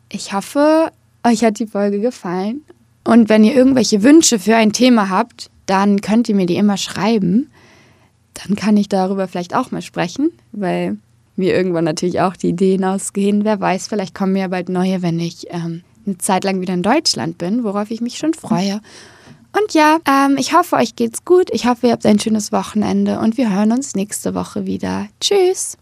Ich 0.09 0.33
hoffe, 0.33 0.91
euch 1.23 1.43
hat 1.43 1.59
die 1.59 1.67
Folge 1.67 1.99
gefallen. 1.99 2.61
Und 3.03 3.29
wenn 3.29 3.43
ihr 3.43 3.55
irgendwelche 3.55 4.03
Wünsche 4.03 4.37
für 4.37 4.55
ein 4.55 4.73
Thema 4.73 5.09
habt, 5.09 5.49
dann 5.65 6.01
könnt 6.01 6.29
ihr 6.29 6.35
mir 6.35 6.45
die 6.45 6.57
immer 6.57 6.77
schreiben. 6.77 7.49
Dann 8.33 8.55
kann 8.55 8.77
ich 8.77 8.89
darüber 8.89 9.27
vielleicht 9.27 9.55
auch 9.55 9.71
mal 9.71 9.81
sprechen, 9.81 10.31
weil 10.51 10.97
mir 11.35 11.55
irgendwann 11.55 11.83
natürlich 11.83 12.21
auch 12.21 12.35
die 12.35 12.49
Ideen 12.49 12.83
ausgehen. 12.83 13.43
Wer 13.45 13.59
weiß, 13.59 13.87
vielleicht 13.87 14.15
kommen 14.15 14.33
mir 14.33 14.49
bald 14.49 14.69
neue, 14.69 15.01
wenn 15.01 15.19
ich 15.19 15.47
ähm, 15.49 15.83
eine 16.05 16.17
Zeit 16.17 16.43
lang 16.43 16.61
wieder 16.61 16.73
in 16.73 16.83
Deutschland 16.83 17.37
bin, 17.37 17.63
worauf 17.63 17.91
ich 17.91 18.01
mich 18.01 18.17
schon 18.17 18.33
freue. 18.33 18.81
Und 19.57 19.73
ja, 19.73 19.97
ähm, 20.07 20.37
ich 20.37 20.53
hoffe, 20.53 20.77
euch 20.77 20.95
geht's 20.95 21.25
gut. 21.25 21.49
Ich 21.51 21.65
hoffe, 21.65 21.87
ihr 21.87 21.93
habt 21.93 22.05
ein 22.05 22.19
schönes 22.19 22.51
Wochenende 22.51 23.19
und 23.19 23.37
wir 23.37 23.53
hören 23.53 23.71
uns 23.71 23.95
nächste 23.95 24.33
Woche 24.33 24.65
wieder. 24.65 25.07
Tschüss! 25.19 25.77